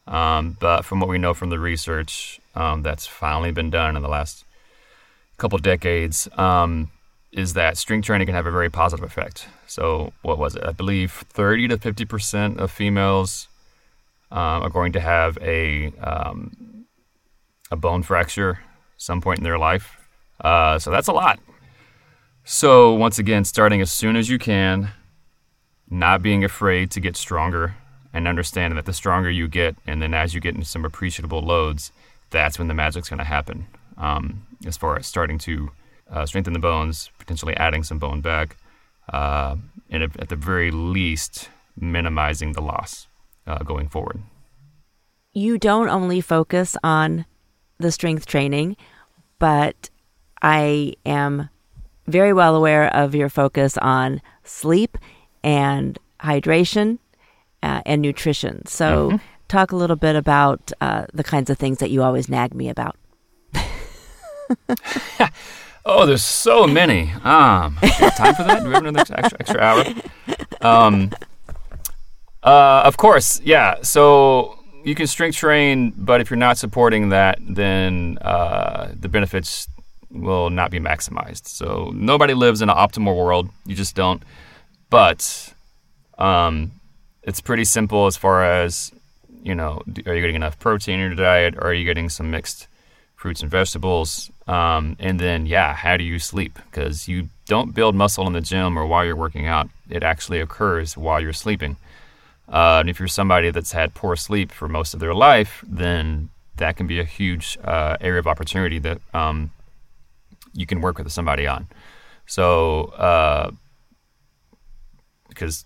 Um, 0.07 0.57
but 0.59 0.87
from 0.87 1.01
what 1.01 1.11
we 1.11 1.19
know 1.19 1.35
from 1.35 1.51
the 1.51 1.59
research 1.59 2.41
um, 2.55 2.83
that's 2.83 3.07
finally 3.07 3.53
been 3.53 3.69
done 3.69 3.95
in 3.95 4.03
the 4.03 4.09
last 4.09 4.47
couple 5.37 5.59
decades, 5.59 6.29
um, 6.39 6.91
is 7.31 7.53
that 7.53 7.77
strength 7.77 8.07
training 8.07 8.27
can 8.27 8.35
have 8.35 8.47
a 8.47 8.51
very 8.51 8.71
positive 8.71 9.05
effect. 9.05 9.47
So, 9.67 10.15
what 10.23 10.39
was 10.39 10.57
it? 10.57 10.65
I 10.65 10.73
believe 10.73 11.13
30 11.29 11.69
to 11.69 11.77
50 11.77 12.05
percent 12.07 12.59
of 12.59 12.71
females 12.71 13.48
um, 14.31 14.63
are 14.63 14.71
going 14.71 14.93
to 14.93 15.01
have 15.01 15.39
a 15.41 15.93
um, 16.03 16.87
a 17.71 17.77
bone 17.77 18.03
fracture 18.03 18.61
some 18.97 19.21
point 19.21 19.39
in 19.39 19.45
their 19.45 19.59
life. 19.59 19.97
Uh, 20.41 20.79
so 20.79 20.91
that's 20.91 21.09
a 21.09 21.13
lot. 21.13 21.39
So 22.45 22.93
once 22.95 23.19
again, 23.19 23.45
starting 23.45 23.81
as 23.81 23.91
soon 23.91 24.17
as 24.17 24.29
you 24.29 24.39
can, 24.39 24.91
not 25.89 26.23
being 26.23 26.45
afraid 26.45 26.91
to 26.93 27.01
get 27.01 27.17
stronger, 27.17 27.77
and 28.13 28.27
understanding 28.27 28.77
that 28.77 28.87
the 28.87 28.93
stronger 28.93 29.31
you 29.31 29.49
get, 29.49 29.77
and 29.87 30.03
then 30.03 30.15
as 30.15 30.35
you 30.35 30.41
get 30.41 30.55
into 30.55 30.67
some 30.67 30.85
appreciable 30.85 31.41
loads, 31.41 31.93
that's 32.31 32.59
when 32.59 32.69
the 32.69 32.75
magic's 32.75 33.09
going 33.09 33.19
to 33.19 33.25
happen. 33.25 33.67
Um, 33.97 34.47
as 34.67 34.77
far 34.77 34.97
as 34.97 35.07
starting 35.07 35.39
to 35.39 35.71
uh, 36.11 36.27
strengthen 36.27 36.53
the 36.53 36.59
bones, 36.59 37.11
potentially 37.19 37.57
adding 37.57 37.83
some 37.83 37.99
bone 37.99 38.21
back, 38.21 38.57
uh, 39.13 39.57
and 39.91 40.03
at 40.03 40.29
the 40.29 40.37
very 40.37 40.71
least, 40.71 41.51
minimizing 41.79 42.53
the 42.53 42.63
loss 42.63 43.08
uh, 43.49 43.59
going 43.65 43.89
forward. 43.89 44.21
You 45.33 45.59
don't 45.59 45.89
only 45.89 46.21
focus 46.21 46.77
on 46.85 47.25
the 47.79 47.91
strength 47.91 48.27
training, 48.27 48.77
but 49.39 49.91
I 50.43 50.95
am 51.07 51.49
very 52.07 52.33
well 52.33 52.55
aware 52.55 52.95
of 52.95 53.15
your 53.15 53.29
focus 53.29 53.77
on 53.79 54.21
sleep 54.45 54.99
and 55.43 55.99
hydration 56.21 56.99
uh, 57.63 57.83
and 57.87 58.03
nutrition. 58.03 58.67
So, 58.67 59.11
mm-hmm. 59.11 59.17
talk 59.49 59.73
a 59.73 59.77
little 59.77 59.97
bit 59.97 60.17
about 60.17 60.73
uh, 60.81 61.07
the 61.13 61.25
kinds 61.25 61.51
of 61.51 61.59
things 61.59 61.79
that 61.79 61.91
you 61.91 62.03
always 62.03 62.29
nag 62.29 62.55
me 62.55 62.69
about. 62.69 62.97
oh, 65.85 66.07
there's 66.07 66.25
so 66.25 66.67
many. 66.67 67.11
Um, 67.25 67.77
time 67.77 68.35
for 68.35 68.45
that? 68.45 68.63
Do 68.63 68.69
we 68.69 68.75
have 68.75 68.85
another 68.85 69.01
extra, 69.01 69.37
extra 69.39 69.61
hour? 69.61 69.85
Um, 70.61 71.11
uh, 72.49 72.83
of 72.85 72.97
course, 72.97 73.41
yeah. 73.45 73.77
So 73.83 74.59
you 74.85 74.95
can 74.95 75.07
strength 75.07 75.37
train, 75.37 75.93
but 75.97 76.21
if 76.21 76.31
you're 76.31 76.39
not 76.39 76.57
supporting 76.57 77.11
that, 77.11 77.39
then 77.41 78.19
uh, 78.23 78.89
the 78.99 79.09
benefits 79.09 79.69
will 80.11 80.49
not 80.49 80.71
be 80.71 80.81
maximized. 80.81 81.47
So 81.47 81.91
nobody 81.95 82.33
lives 82.33 82.63
in 82.63 82.71
an 82.71 82.77
optimal 82.77 83.15
world. 83.17 83.51
You 83.67 83.75
just 83.75 83.95
don't. 83.95 84.23
But 84.89 85.53
um, 86.17 86.73
it's 87.23 87.43
pretty 87.43 87.65
simple 87.65 88.07
as 88.07 88.17
far 88.17 88.43
as 88.43 88.93
you 89.43 89.55
know 89.55 89.83
are 90.07 90.15
you 90.15 90.21
getting 90.23 90.37
enough 90.37 90.59
protein 90.59 90.95
in 90.95 91.01
your 91.01 91.15
diet 91.15 91.55
or 91.57 91.69
are 91.69 91.75
you 91.75 91.85
getting 91.85 92.09
some 92.09 92.31
mixed 92.31 92.67
fruits 93.17 93.43
and 93.43 93.51
vegetables 93.51 94.31
um, 94.47 94.97
and 94.99 95.21
then 95.21 95.47
yeah 95.47 95.75
how 95.75 95.97
do 95.97 96.05
you 96.05 96.19
sleep 96.19 96.59
because 96.67 97.07
you 97.07 97.29
don't 97.47 97.75
build 97.75 97.95
muscle 97.95 98.27
in 98.27 98.33
the 98.33 98.41
gym 98.41 98.79
or 98.79 98.87
while 98.87 99.05
you're 99.05 99.15
working 99.15 99.47
out 99.47 99.69
it 99.89 100.03
actually 100.03 100.41
occurs 100.41 100.97
while 100.97 101.21
you're 101.21 101.33
sleeping 101.33 101.77
uh, 102.51 102.79
and 102.81 102.91
if 102.91 102.99
you're 102.99 103.09
somebody 103.09 103.51
that's 103.51 103.73
had 103.73 103.95
poor 103.95 104.17
sleep 104.17 104.53
for 104.53 104.69
most 104.69 104.95
of 104.95 105.01
their 105.01 105.15
life 105.15 105.65
then 105.69 106.29
that 106.57 106.77
can 106.77 106.87
be 106.87 106.99
a 106.99 107.05
huge 107.05 107.57
uh, 107.65 107.97
area 108.01 108.19
of 108.19 108.27
opportunity 108.27 108.79
that 108.79 109.01
um, 109.15 109.51
you 110.53 110.67
can 110.67 110.81
work 110.81 110.99
with 110.99 111.11
somebody 111.11 111.47
on 111.47 111.67
so 112.27 112.87
uh, 112.97 113.51
because 115.29 115.65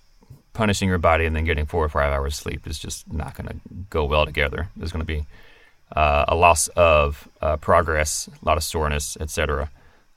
punishing 0.53 0.88
your 0.88 0.99
body 0.99 1.25
and 1.25 1.35
then 1.35 1.45
getting 1.45 1.66
four 1.66 1.85
or 1.85 1.88
five 1.88 2.12
hours 2.12 2.37
sleep 2.37 2.66
is 2.66 2.79
just 2.79 3.11
not 3.12 3.35
going 3.35 3.49
to 3.49 3.57
go 3.90 4.05
well 4.05 4.27
together. 4.27 4.68
There's 4.77 4.92
going 4.92 5.05
to 5.05 5.07
be 5.07 5.27
uh, 5.95 6.27
a 6.29 6.35
loss 6.35 6.68
of 6.68 7.29
uh, 7.40 7.57
progress, 7.57 8.29
a 8.40 8.45
lot 8.45 8.57
of 8.57 8.64
soreness, 8.64 9.16
etc., 9.21 9.71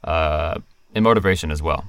uh, 0.03 0.59
and 0.93 1.03
motivation 1.03 1.51
as 1.51 1.61
well. 1.61 1.85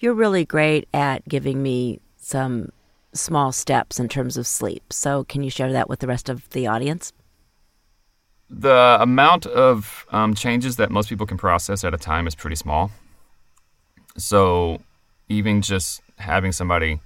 You're 0.00 0.14
really 0.14 0.44
great 0.44 0.88
at 0.92 1.28
giving 1.28 1.62
me 1.62 2.00
some 2.18 2.72
small 3.14 3.52
steps 3.52 3.98
in 4.00 4.08
terms 4.08 4.36
of 4.36 4.46
sleep. 4.46 4.92
So, 4.92 5.24
can 5.24 5.42
you 5.42 5.50
share 5.50 5.72
that 5.72 5.88
with 5.88 6.00
the 6.00 6.06
rest 6.06 6.28
of 6.28 6.48
the 6.50 6.66
audience? 6.66 7.12
The 8.48 8.98
amount 9.00 9.46
of 9.46 10.06
um, 10.10 10.34
changes 10.34 10.76
that 10.76 10.90
most 10.90 11.08
people 11.08 11.26
can 11.26 11.38
process 11.38 11.84
at 11.84 11.94
a 11.94 11.98
time 11.98 12.26
is 12.26 12.34
pretty 12.34 12.56
small. 12.56 12.90
So, 14.16 14.80
even 15.28 15.62
just 15.62 16.02
having 16.18 16.52
somebody 16.52 17.00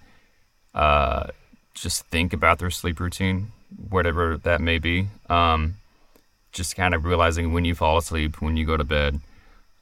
uh, 0.75 1.29
just 1.75 2.07
think 2.07 2.33
about 2.33 2.59
their 2.59 2.71
sleep 2.71 3.01
routine, 3.01 3.53
whatever 3.91 4.37
that 4.39 4.61
may 4.61 4.79
be. 4.79 5.09
Um, 5.29 5.77
just 6.53 6.77
kind 6.77 6.95
of 6.95 7.05
realizing 7.05 7.53
when 7.53 7.65
you 7.65 7.75
fall 7.75 7.99
asleep, 7.99 8.41
when 8.41 8.57
you 8.57 8.65
go 8.65 8.77
to 8.77 8.85
bed, 8.85 9.21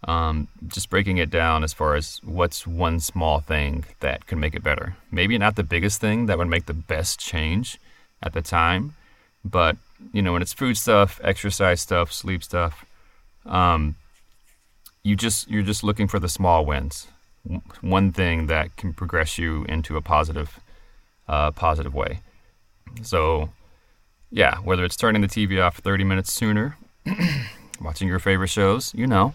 um, 0.05 0.49
just 0.67 0.91
breaking 0.91 1.19
it 1.19 1.31
down 1.31 1.65
as 1.65 1.73
far 1.73 1.95
as 1.95 2.21
what's 2.25 2.67
one 2.67 3.01
small 3.01 3.41
thing 3.41 3.85
that 4.01 4.27
can 4.27 4.39
make 4.39 4.55
it 4.55 4.63
better. 4.63 4.97
Maybe 5.11 5.39
not 5.39 5.57
the 5.57 5.63
biggest 5.63 6.01
thing 6.01 6.27
that 6.27 6.39
would 6.39 6.49
make 6.49 6.67
the 6.67 6.75
best 6.75 7.19
change 7.19 7.79
at 8.23 8.33
the 8.33 8.43
time, 8.43 8.95
but 9.45 9.77
you 10.13 10.23
know 10.23 10.33
when 10.33 10.43
it's 10.43 10.53
food 10.53 10.77
stuff, 10.77 11.21
exercise 11.23 11.81
stuff, 11.81 12.13
sleep 12.13 12.43
stuff, 12.43 12.85
um, 13.47 13.97
you 15.03 15.17
just 15.17 15.51
you're 15.51 15.63
just 15.63 15.85
looking 15.85 16.09
for 16.09 16.19
the 16.19 16.29
small 16.29 16.65
wins. 16.65 17.07
One 17.83 18.11
thing 18.13 18.47
that 18.47 18.77
can 18.77 18.95
progress 18.95 19.39
you 19.39 19.65
into 19.69 19.97
a 19.97 20.01
positive 20.01 20.61
uh, 21.29 21.51
positive 21.51 21.95
way. 21.95 22.21
So, 23.03 23.51
yeah, 24.31 24.57
whether 24.59 24.85
it's 24.85 24.97
turning 24.97 25.23
the 25.23 25.29
TV 25.29 25.63
off 25.63 25.79
30 25.79 26.05
minutes 26.05 26.33
sooner, 26.33 26.77
watching 27.81 28.09
your 28.09 28.19
favorite 28.19 28.49
shows, 28.49 28.95
you 28.95 29.07
know, 29.07 29.35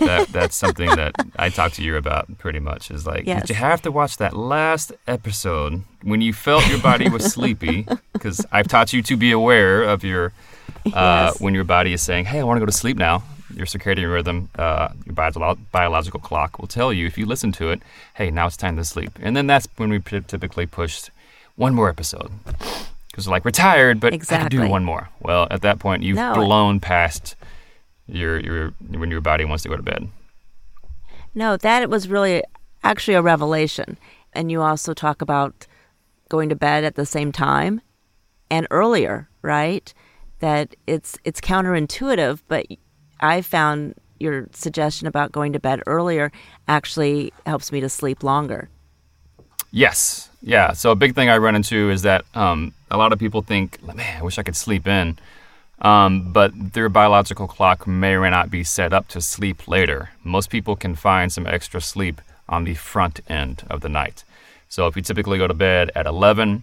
that 0.00 0.28
that's 0.28 0.56
something 0.56 0.88
that 0.96 1.14
I 1.36 1.48
talk 1.48 1.72
to 1.72 1.82
you 1.82 1.96
about 1.96 2.38
pretty 2.38 2.58
much. 2.60 2.90
Is 2.90 3.06
like, 3.06 3.26
yes. 3.26 3.42
did 3.42 3.50
you 3.50 3.56
have 3.56 3.82
to 3.82 3.90
watch 3.90 4.16
that 4.18 4.36
last 4.36 4.92
episode 5.06 5.82
when 6.02 6.20
you 6.20 6.32
felt 6.32 6.66
your 6.68 6.80
body 6.80 7.08
was 7.08 7.24
sleepy? 7.32 7.86
Because 8.12 8.44
I've 8.52 8.68
taught 8.68 8.92
you 8.92 9.02
to 9.02 9.16
be 9.16 9.32
aware 9.32 9.82
of 9.82 10.04
your 10.04 10.32
uh, 10.86 11.30
yes. 11.32 11.40
when 11.40 11.54
your 11.54 11.64
body 11.64 11.92
is 11.92 12.02
saying, 12.02 12.26
"Hey, 12.26 12.40
I 12.40 12.44
want 12.44 12.56
to 12.56 12.60
go 12.60 12.66
to 12.66 12.72
sleep 12.72 12.96
now." 12.96 13.22
Your 13.54 13.66
circadian 13.66 14.12
rhythm, 14.12 14.50
uh, 14.56 14.90
your 15.04 15.14
bio- 15.14 15.58
biological 15.72 16.20
clock 16.20 16.58
will 16.58 16.68
tell 16.68 16.92
you 16.92 17.06
if 17.06 17.18
you 17.18 17.26
listen 17.26 17.50
to 17.52 17.70
it, 17.70 17.80
"Hey, 18.14 18.30
now 18.30 18.46
it's 18.46 18.56
time 18.56 18.76
to 18.76 18.84
sleep." 18.84 19.18
And 19.20 19.36
then 19.36 19.46
that's 19.46 19.66
when 19.76 19.90
we 19.90 20.00
typically 20.00 20.66
push 20.66 21.10
one 21.56 21.74
more 21.74 21.88
episode 21.88 22.30
Because 23.10 23.26
like 23.26 23.44
retired, 23.44 24.00
but 24.00 24.14
exactly. 24.14 24.46
I 24.46 24.48
can 24.60 24.66
do 24.66 24.70
one 24.70 24.84
more. 24.84 25.08
Well, 25.20 25.48
at 25.50 25.62
that 25.62 25.80
point, 25.80 26.02
you've 26.04 26.16
no. 26.16 26.34
blown 26.34 26.78
past 26.78 27.34
your 28.08 28.40
your 28.40 28.70
when 28.90 29.10
your 29.10 29.20
body 29.20 29.44
wants 29.44 29.62
to 29.62 29.68
go 29.68 29.76
to 29.76 29.82
bed. 29.82 30.08
No, 31.34 31.56
that 31.56 31.88
was 31.90 32.08
really 32.08 32.42
actually 32.82 33.14
a 33.14 33.22
revelation. 33.22 33.98
And 34.32 34.50
you 34.50 34.62
also 34.62 34.94
talk 34.94 35.22
about 35.22 35.66
going 36.28 36.48
to 36.48 36.56
bed 36.56 36.84
at 36.84 36.94
the 36.94 37.06
same 37.06 37.32
time 37.32 37.80
and 38.50 38.66
earlier, 38.70 39.28
right? 39.42 39.92
That 40.40 40.76
it's 40.86 41.18
it's 41.24 41.40
counterintuitive, 41.40 42.40
but 42.48 42.66
I 43.20 43.42
found 43.42 43.94
your 44.20 44.48
suggestion 44.52 45.06
about 45.06 45.32
going 45.32 45.52
to 45.52 45.60
bed 45.60 45.82
earlier 45.86 46.32
actually 46.66 47.32
helps 47.46 47.72
me 47.72 47.80
to 47.80 47.88
sleep 47.88 48.22
longer. 48.22 48.68
Yes, 49.70 50.28
yeah. 50.42 50.72
So 50.72 50.90
a 50.90 50.96
big 50.96 51.14
thing 51.14 51.28
I 51.28 51.36
run 51.38 51.54
into 51.54 51.90
is 51.90 52.02
that 52.02 52.24
um, 52.34 52.72
a 52.90 52.96
lot 52.96 53.12
of 53.12 53.18
people 53.18 53.42
think, 53.42 53.82
"Man, 53.82 54.18
I 54.18 54.22
wish 54.22 54.38
I 54.38 54.42
could 54.42 54.56
sleep 54.56 54.86
in," 54.86 55.18
um, 55.80 56.32
but 56.32 56.52
their 56.72 56.88
biological 56.88 57.46
clock 57.46 57.86
may 57.86 58.14
or 58.14 58.22
may 58.22 58.30
not 58.30 58.50
be 58.50 58.64
set 58.64 58.92
up 58.92 59.08
to 59.08 59.20
sleep 59.20 59.68
later. 59.68 60.10
Most 60.24 60.50
people 60.50 60.76
can 60.76 60.94
find 60.94 61.32
some 61.32 61.46
extra 61.46 61.80
sleep 61.80 62.20
on 62.48 62.64
the 62.64 62.74
front 62.74 63.20
end 63.28 63.64
of 63.70 63.80
the 63.80 63.88
night. 63.88 64.24
So 64.68 64.86
if 64.86 64.96
you 64.96 65.02
typically 65.02 65.38
go 65.38 65.46
to 65.46 65.54
bed 65.54 65.90
at 65.94 66.06
11, 66.06 66.62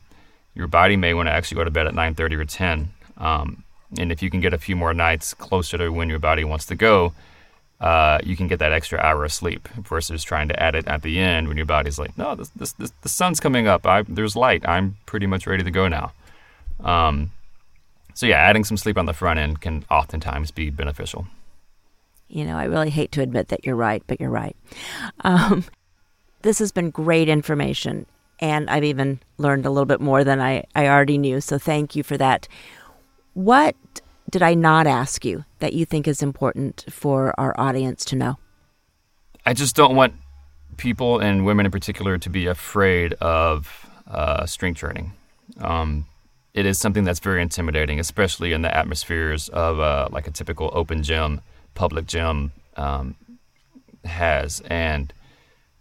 your 0.53 0.67
body 0.67 0.95
may 0.95 1.13
want 1.13 1.27
to 1.27 1.33
actually 1.33 1.55
go 1.55 1.63
to 1.63 1.71
bed 1.71 1.87
at 1.87 1.93
9:30 1.93 2.35
or 2.35 2.45
10. 2.45 2.89
Um, 3.17 3.63
and 3.97 4.11
if 4.11 4.21
you 4.21 4.29
can 4.29 4.41
get 4.41 4.53
a 4.53 4.57
few 4.57 4.75
more 4.75 4.93
nights 4.93 5.33
closer 5.33 5.77
to 5.77 5.89
when 5.89 6.09
your 6.09 6.19
body 6.19 6.43
wants 6.43 6.65
to 6.67 6.75
go, 6.75 7.13
uh, 7.79 8.19
you 8.23 8.35
can 8.35 8.47
get 8.47 8.59
that 8.59 8.71
extra 8.71 8.99
hour 8.99 9.25
of 9.25 9.31
sleep 9.31 9.67
versus 9.69 10.23
trying 10.23 10.47
to 10.47 10.61
add 10.61 10.75
it 10.75 10.87
at 10.87 11.01
the 11.01 11.19
end 11.19 11.47
when 11.47 11.57
your 11.57 11.65
body's 11.65 11.99
like, 11.99 12.17
no, 12.17 12.35
this, 12.35 12.49
this, 12.49 12.71
this, 12.73 12.91
the 13.01 13.09
sun's 13.09 13.39
coming 13.39 13.67
up. 13.67 13.85
I, 13.85 14.03
there's 14.03 14.35
light. 14.35 14.67
I'm 14.67 14.97
pretty 15.05 15.27
much 15.27 15.45
ready 15.45 15.63
to 15.63 15.71
go 15.71 15.87
now. 15.87 16.11
Um, 16.83 17.31
so 18.15 18.25
yeah, 18.25 18.37
adding 18.37 18.63
some 18.63 18.77
sleep 18.77 18.97
on 18.97 19.05
the 19.05 19.13
front 19.13 19.39
end 19.39 19.61
can 19.61 19.85
oftentimes 19.91 20.49
be 20.49 20.69
beneficial. 20.69 21.27
You 22.29 22.45
know, 22.45 22.57
I 22.57 22.63
really 22.63 22.89
hate 22.89 23.11
to 23.11 23.21
admit 23.21 23.49
that 23.49 23.65
you're 23.65 23.75
right, 23.75 24.01
but 24.07 24.19
you're 24.19 24.31
right. 24.31 24.55
Um, 25.23 25.65
this 26.41 26.57
has 26.59 26.71
been 26.71 26.89
great 26.89 27.29
information, 27.29 28.05
and 28.39 28.69
I've 28.69 28.85
even 28.85 29.19
learned 29.37 29.65
a 29.65 29.69
little 29.69 29.85
bit 29.85 29.99
more 29.99 30.23
than 30.23 30.39
I, 30.39 30.63
I 30.73 30.87
already 30.87 31.17
knew. 31.17 31.41
So 31.41 31.59
thank 31.59 31.95
you 31.95 32.03
for 32.03 32.17
that. 32.17 32.47
What 33.33 33.75
did 34.29 34.41
I 34.41 34.53
not 34.53 34.87
ask 34.87 35.25
you 35.25 35.43
that 35.59 35.73
you 35.73 35.85
think 35.85 36.07
is 36.07 36.23
important 36.23 36.85
for 36.89 37.37
our 37.37 37.53
audience 37.59 38.05
to 38.05 38.15
know? 38.15 38.37
I 39.45 39.53
just 39.53 39.75
don't 39.75 39.95
want 39.95 40.13
people 40.77 41.19
and 41.19 41.45
women 41.45 41.65
in 41.65 41.71
particular 41.71 42.17
to 42.17 42.29
be 42.29 42.47
afraid 42.47 43.13
of 43.15 43.85
uh, 44.07 44.45
strength 44.45 44.79
training. 44.79 45.11
Um, 45.59 46.05
it 46.55 46.65
is 46.65 46.79
something 46.79 47.03
that's 47.03 47.19
very 47.19 47.41
intimidating, 47.41 47.99
especially 47.99 48.53
in 48.53 48.61
the 48.61 48.75
atmospheres 48.75 49.49
of 49.49 49.77
uh, 49.81 50.07
like 50.09 50.25
a 50.25 50.31
typical 50.31 50.69
open 50.71 51.03
gym, 51.03 51.41
public 51.73 52.07
gym 52.07 52.53
um, 52.77 53.15
has. 54.05 54.61
And 54.61 55.11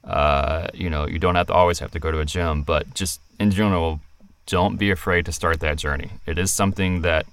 uh, 0.02 0.66
you 0.74 0.90
know, 0.90 1.06
you 1.06 1.20
don't 1.20 1.36
have 1.36 1.46
to 1.46 1.52
always 1.52 1.78
have 1.78 1.92
to 1.92 2.00
go 2.00 2.10
to 2.10 2.18
a 2.18 2.24
gym, 2.24 2.62
but 2.62 2.92
just 2.92 3.20
in 3.38 3.52
general, 3.52 4.00
don't 4.46 4.76
be 4.76 4.90
afraid 4.90 5.24
to 5.26 5.32
start 5.32 5.60
that 5.60 5.78
journey. 5.78 6.10
It 6.26 6.38
is 6.38 6.52
something 6.52 7.02
that 7.02 7.24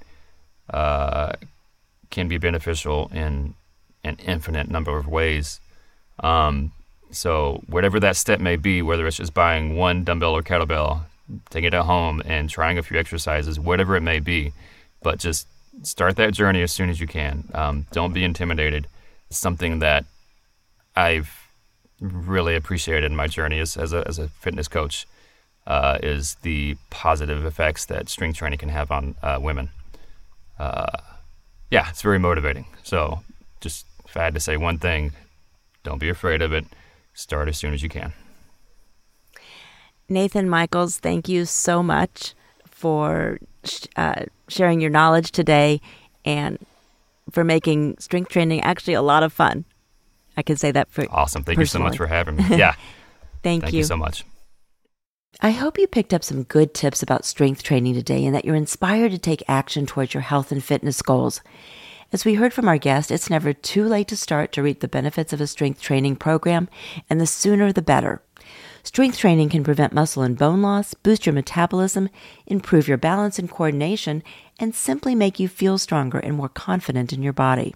uh, 0.69 1.33
can 2.11 2.27
be 2.27 2.37
beneficial 2.37 3.09
in 3.11 3.55
an 4.03 4.17
infinite 4.23 4.69
number 4.69 4.95
of 4.97 5.07
ways. 5.07 5.59
Um, 6.19 6.73
so 7.09 7.63
whatever 7.65 7.99
that 7.99 8.15
step 8.17 8.39
may 8.39 8.55
be, 8.55 8.83
whether 8.83 9.07
it's 9.07 9.17
just 9.17 9.33
buying 9.33 9.75
one 9.75 10.03
dumbbell 10.03 10.37
or 10.37 10.43
kettlebell, 10.43 11.05
taking 11.49 11.67
it 11.67 11.73
at 11.73 11.85
home 11.85 12.21
and 12.25 12.49
trying 12.49 12.77
a 12.77 12.83
few 12.83 12.99
exercises, 12.99 13.59
whatever 13.59 13.95
it 13.95 14.01
may 14.01 14.19
be, 14.19 14.53
but 15.01 15.19
just 15.19 15.47
start 15.83 16.15
that 16.17 16.33
journey 16.33 16.61
as 16.61 16.71
soon 16.71 16.89
as 16.89 16.99
you 16.99 17.07
can. 17.07 17.49
Um, 17.53 17.87
don't 17.91 18.13
be 18.13 18.23
intimidated. 18.23 18.87
It's 19.29 19.37
something 19.37 19.79
that 19.79 20.05
I've 20.95 21.31
really 21.99 22.55
appreciated 22.55 23.11
in 23.11 23.15
my 23.15 23.27
journey 23.27 23.59
as, 23.59 23.77
as, 23.77 23.93
a, 23.93 24.07
as 24.07 24.19
a 24.19 24.27
fitness 24.27 24.67
coach 24.67 25.07
uh, 25.67 25.99
is 26.01 26.35
the 26.41 26.75
positive 26.89 27.45
effects 27.45 27.85
that 27.85 28.09
strength 28.09 28.37
training 28.37 28.59
can 28.59 28.69
have 28.69 28.91
on 28.91 29.15
uh, 29.21 29.37
women. 29.39 29.69
Uh, 30.57 30.97
yeah, 31.69 31.89
it's 31.89 32.01
very 32.01 32.19
motivating. 32.19 32.65
So, 32.83 33.21
just 33.61 33.85
if 34.05 34.17
I 34.17 34.23
had 34.23 34.33
to 34.33 34.39
say 34.39 34.57
one 34.57 34.79
thing, 34.79 35.13
don't 35.83 35.99
be 35.99 36.09
afraid 36.09 36.41
of 36.41 36.51
it. 36.51 36.65
Start 37.13 37.47
as 37.47 37.57
soon 37.57 37.73
as 37.73 37.83
you 37.83 37.89
can. 37.89 38.13
Nathan 40.11 40.49
Michaels, 40.49 40.99
thank 40.99 41.27
you 41.29 41.45
so 41.45 41.81
much 41.81 42.35
for 42.65 43.39
uh, 43.95 44.23
sharing 44.49 44.81
your 44.81 44.89
knowledge 44.89 45.31
today 45.31 45.81
and 46.25 46.59
for 47.31 47.43
making 47.43 47.97
strength 47.99 48.29
training 48.29 48.61
actually 48.61 48.93
a 48.93 49.01
lot 49.01 49.23
of 49.23 49.31
fun. 49.31 49.65
I 50.35 50.43
can 50.43 50.57
say 50.57 50.71
that 50.71 50.89
for 50.89 51.05
awesome. 51.09 51.43
Thank 51.43 51.57
personally. 51.57 51.85
you 51.85 51.89
so 51.89 51.91
much 51.91 51.97
for 51.97 52.07
having 52.07 52.35
me. 52.35 52.43
Yeah, 52.57 52.75
thank, 53.41 53.63
thank 53.63 53.73
you. 53.73 53.79
you 53.79 53.83
so 53.83 53.97
much. 53.97 54.25
I 55.39 55.51
hope 55.51 55.79
you 55.79 55.87
picked 55.87 56.13
up 56.13 56.23
some 56.23 56.43
good 56.43 56.73
tips 56.73 57.01
about 57.01 57.25
strength 57.25 57.63
training 57.63 57.93
today 57.95 58.25
and 58.25 58.35
that 58.35 58.45
you're 58.45 58.55
inspired 58.55 59.11
to 59.11 59.17
take 59.17 59.43
action 59.47 59.85
towards 59.85 60.13
your 60.13 60.21
health 60.21 60.51
and 60.51 60.63
fitness 60.63 61.01
goals. 61.01 61.41
As 62.13 62.25
we 62.25 62.33
heard 62.33 62.53
from 62.53 62.67
our 62.67 62.77
guest, 62.77 63.09
it's 63.09 63.29
never 63.29 63.53
too 63.53 63.85
late 63.85 64.09
to 64.09 64.17
start 64.17 64.51
to 64.51 64.61
reap 64.61 64.81
the 64.81 64.87
benefits 64.89 65.31
of 65.31 65.39
a 65.39 65.47
strength 65.47 65.81
training 65.81 66.17
program, 66.17 66.67
and 67.09 67.21
the 67.21 67.25
sooner 67.25 67.71
the 67.71 67.81
better. 67.81 68.21
Strength 68.83 69.19
training 69.19 69.49
can 69.49 69.63
prevent 69.63 69.93
muscle 69.93 70.23
and 70.23 70.37
bone 70.37 70.61
loss, 70.61 70.93
boost 70.93 71.25
your 71.25 71.33
metabolism, 71.33 72.09
improve 72.47 72.87
your 72.87 72.97
balance 72.97 73.37
and 73.37 73.49
coordination, 73.49 74.23
and 74.59 74.73
simply 74.73 75.13
make 75.13 75.39
you 75.39 75.47
feel 75.47 75.77
stronger 75.77 76.17
and 76.17 76.35
more 76.35 76.49
confident 76.49 77.13
in 77.13 77.21
your 77.21 77.33
body. 77.33 77.75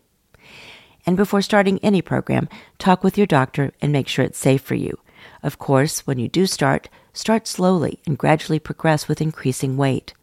And 1.05 1.15
before 1.15 1.43
starting 1.43 1.79
any 1.83 2.01
program, 2.01 2.49
talk 2.79 3.03
with 3.03 3.17
your 3.17 3.27
doctor 3.27 3.71
and 3.81 3.91
make 3.91 4.07
sure 4.07 4.25
it's 4.25 4.39
safe 4.39 4.61
for 4.61 4.75
you. 4.75 4.97
Of 5.43 5.59
course, 5.59 6.07
when 6.07 6.17
you 6.17 6.27
do 6.27 6.47
start, 6.47 6.89
start 7.13 7.47
slowly 7.47 7.99
and 8.07 8.17
gradually 8.17 8.59
progress 8.59 9.07
with 9.07 9.21
increasing 9.21 9.77
weight. 9.77 10.13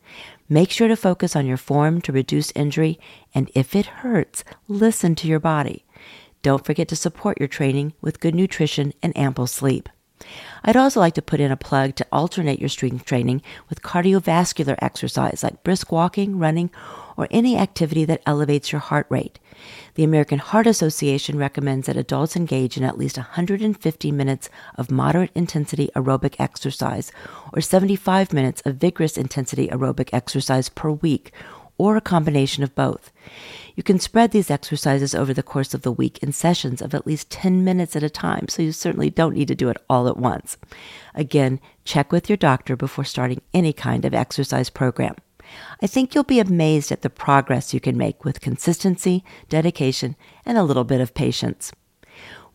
Make 0.48 0.70
sure 0.70 0.88
to 0.88 0.96
focus 0.96 1.36
on 1.36 1.46
your 1.46 1.56
form 1.56 2.00
to 2.02 2.12
reduce 2.12 2.50
injury, 2.52 2.98
and 3.34 3.50
if 3.54 3.76
it 3.76 3.86
hurts, 3.86 4.42
listen 4.66 5.14
to 5.14 5.28
your 5.28 5.40
body. 5.40 5.84
Don't 6.42 6.66
forget 6.66 6.88
to 6.88 6.96
support 6.96 7.38
your 7.38 7.48
training 7.48 7.94
with 8.00 8.20
good 8.20 8.34
nutrition 8.34 8.92
and 9.02 9.16
ample 9.16 9.46
sleep. 9.46 9.88
I'd 10.64 10.76
also 10.76 11.00
like 11.00 11.14
to 11.14 11.22
put 11.22 11.40
in 11.40 11.50
a 11.50 11.56
plug 11.56 11.96
to 11.96 12.06
alternate 12.12 12.60
your 12.60 12.68
strength 12.68 13.04
training 13.04 13.42
with 13.68 13.82
cardiovascular 13.82 14.76
exercise 14.80 15.42
like 15.42 15.62
brisk 15.64 15.90
walking, 15.90 16.38
running, 16.38 16.70
or 17.16 17.28
any 17.30 17.56
activity 17.56 18.04
that 18.06 18.22
elevates 18.26 18.72
your 18.72 18.80
heart 18.80 19.06
rate. 19.08 19.38
The 19.94 20.04
American 20.04 20.38
Heart 20.38 20.66
Association 20.66 21.38
recommends 21.38 21.86
that 21.86 21.96
adults 21.96 22.36
engage 22.36 22.76
in 22.76 22.84
at 22.84 22.98
least 22.98 23.16
150 23.16 24.12
minutes 24.12 24.48
of 24.76 24.90
moderate 24.90 25.30
intensity 25.34 25.90
aerobic 25.94 26.36
exercise 26.38 27.12
or 27.52 27.60
75 27.60 28.32
minutes 28.32 28.62
of 28.64 28.76
vigorous 28.76 29.18
intensity 29.18 29.68
aerobic 29.68 30.08
exercise 30.12 30.68
per 30.68 30.90
week, 30.90 31.32
or 31.78 31.96
a 31.96 32.00
combination 32.00 32.62
of 32.62 32.74
both. 32.74 33.12
You 33.74 33.82
can 33.82 33.98
spread 33.98 34.32
these 34.32 34.50
exercises 34.50 35.14
over 35.14 35.32
the 35.32 35.42
course 35.42 35.72
of 35.74 35.82
the 35.82 35.92
week 35.92 36.18
in 36.22 36.32
sessions 36.32 36.82
of 36.82 36.94
at 36.94 37.06
least 37.06 37.30
10 37.30 37.64
minutes 37.64 37.96
at 37.96 38.02
a 38.02 38.10
time, 38.10 38.48
so 38.48 38.62
you 38.62 38.72
certainly 38.72 39.10
don't 39.10 39.34
need 39.34 39.48
to 39.48 39.54
do 39.54 39.68
it 39.68 39.78
all 39.88 40.08
at 40.08 40.16
once. 40.16 40.58
Again, 41.14 41.60
check 41.84 42.12
with 42.12 42.28
your 42.28 42.36
doctor 42.36 42.76
before 42.76 43.04
starting 43.04 43.40
any 43.54 43.72
kind 43.72 44.04
of 44.04 44.14
exercise 44.14 44.68
program. 44.70 45.16
I 45.82 45.86
think 45.86 46.14
you'll 46.14 46.24
be 46.24 46.40
amazed 46.40 46.92
at 46.92 47.02
the 47.02 47.10
progress 47.10 47.74
you 47.74 47.80
can 47.80 47.96
make 47.96 48.24
with 48.24 48.40
consistency, 48.40 49.24
dedication, 49.48 50.16
and 50.46 50.56
a 50.56 50.62
little 50.62 50.84
bit 50.84 51.00
of 51.00 51.14
patience. 51.14 51.72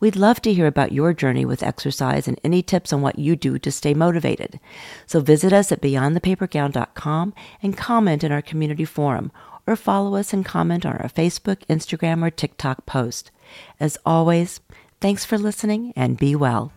We'd 0.00 0.16
love 0.16 0.40
to 0.42 0.52
hear 0.52 0.66
about 0.66 0.92
your 0.92 1.12
journey 1.12 1.44
with 1.44 1.62
exercise 1.62 2.28
and 2.28 2.40
any 2.44 2.62
tips 2.62 2.92
on 2.92 3.02
what 3.02 3.18
you 3.18 3.34
do 3.34 3.58
to 3.58 3.72
stay 3.72 3.94
motivated. 3.94 4.60
So 5.06 5.20
visit 5.20 5.52
us 5.52 5.72
at 5.72 5.80
beyondthepapergown.com 5.80 7.34
and 7.62 7.76
comment 7.76 8.22
in 8.22 8.30
our 8.30 8.42
community 8.42 8.84
forum 8.84 9.32
or 9.66 9.76
follow 9.76 10.16
us 10.16 10.32
and 10.32 10.44
comment 10.44 10.86
on 10.86 10.96
our 10.96 11.08
Facebook, 11.08 11.58
Instagram, 11.66 12.24
or 12.24 12.30
TikTok 12.30 12.86
post. 12.86 13.30
As 13.78 13.98
always, 14.06 14.60
thanks 15.00 15.24
for 15.24 15.36
listening 15.36 15.92
and 15.94 16.16
be 16.16 16.34
well. 16.34 16.72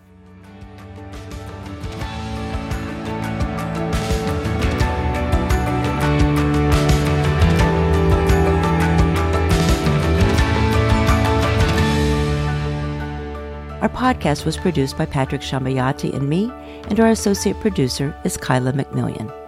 Our 13.81 13.89
podcast 13.89 14.45
was 14.45 14.57
produced 14.57 14.95
by 14.95 15.07
Patrick 15.07 15.41
Shambayati 15.41 16.13
and 16.13 16.29
me, 16.29 16.51
and 16.87 16.99
our 16.99 17.09
associate 17.09 17.59
producer 17.61 18.15
is 18.23 18.37
Kyla 18.37 18.73
McMillian. 18.73 19.40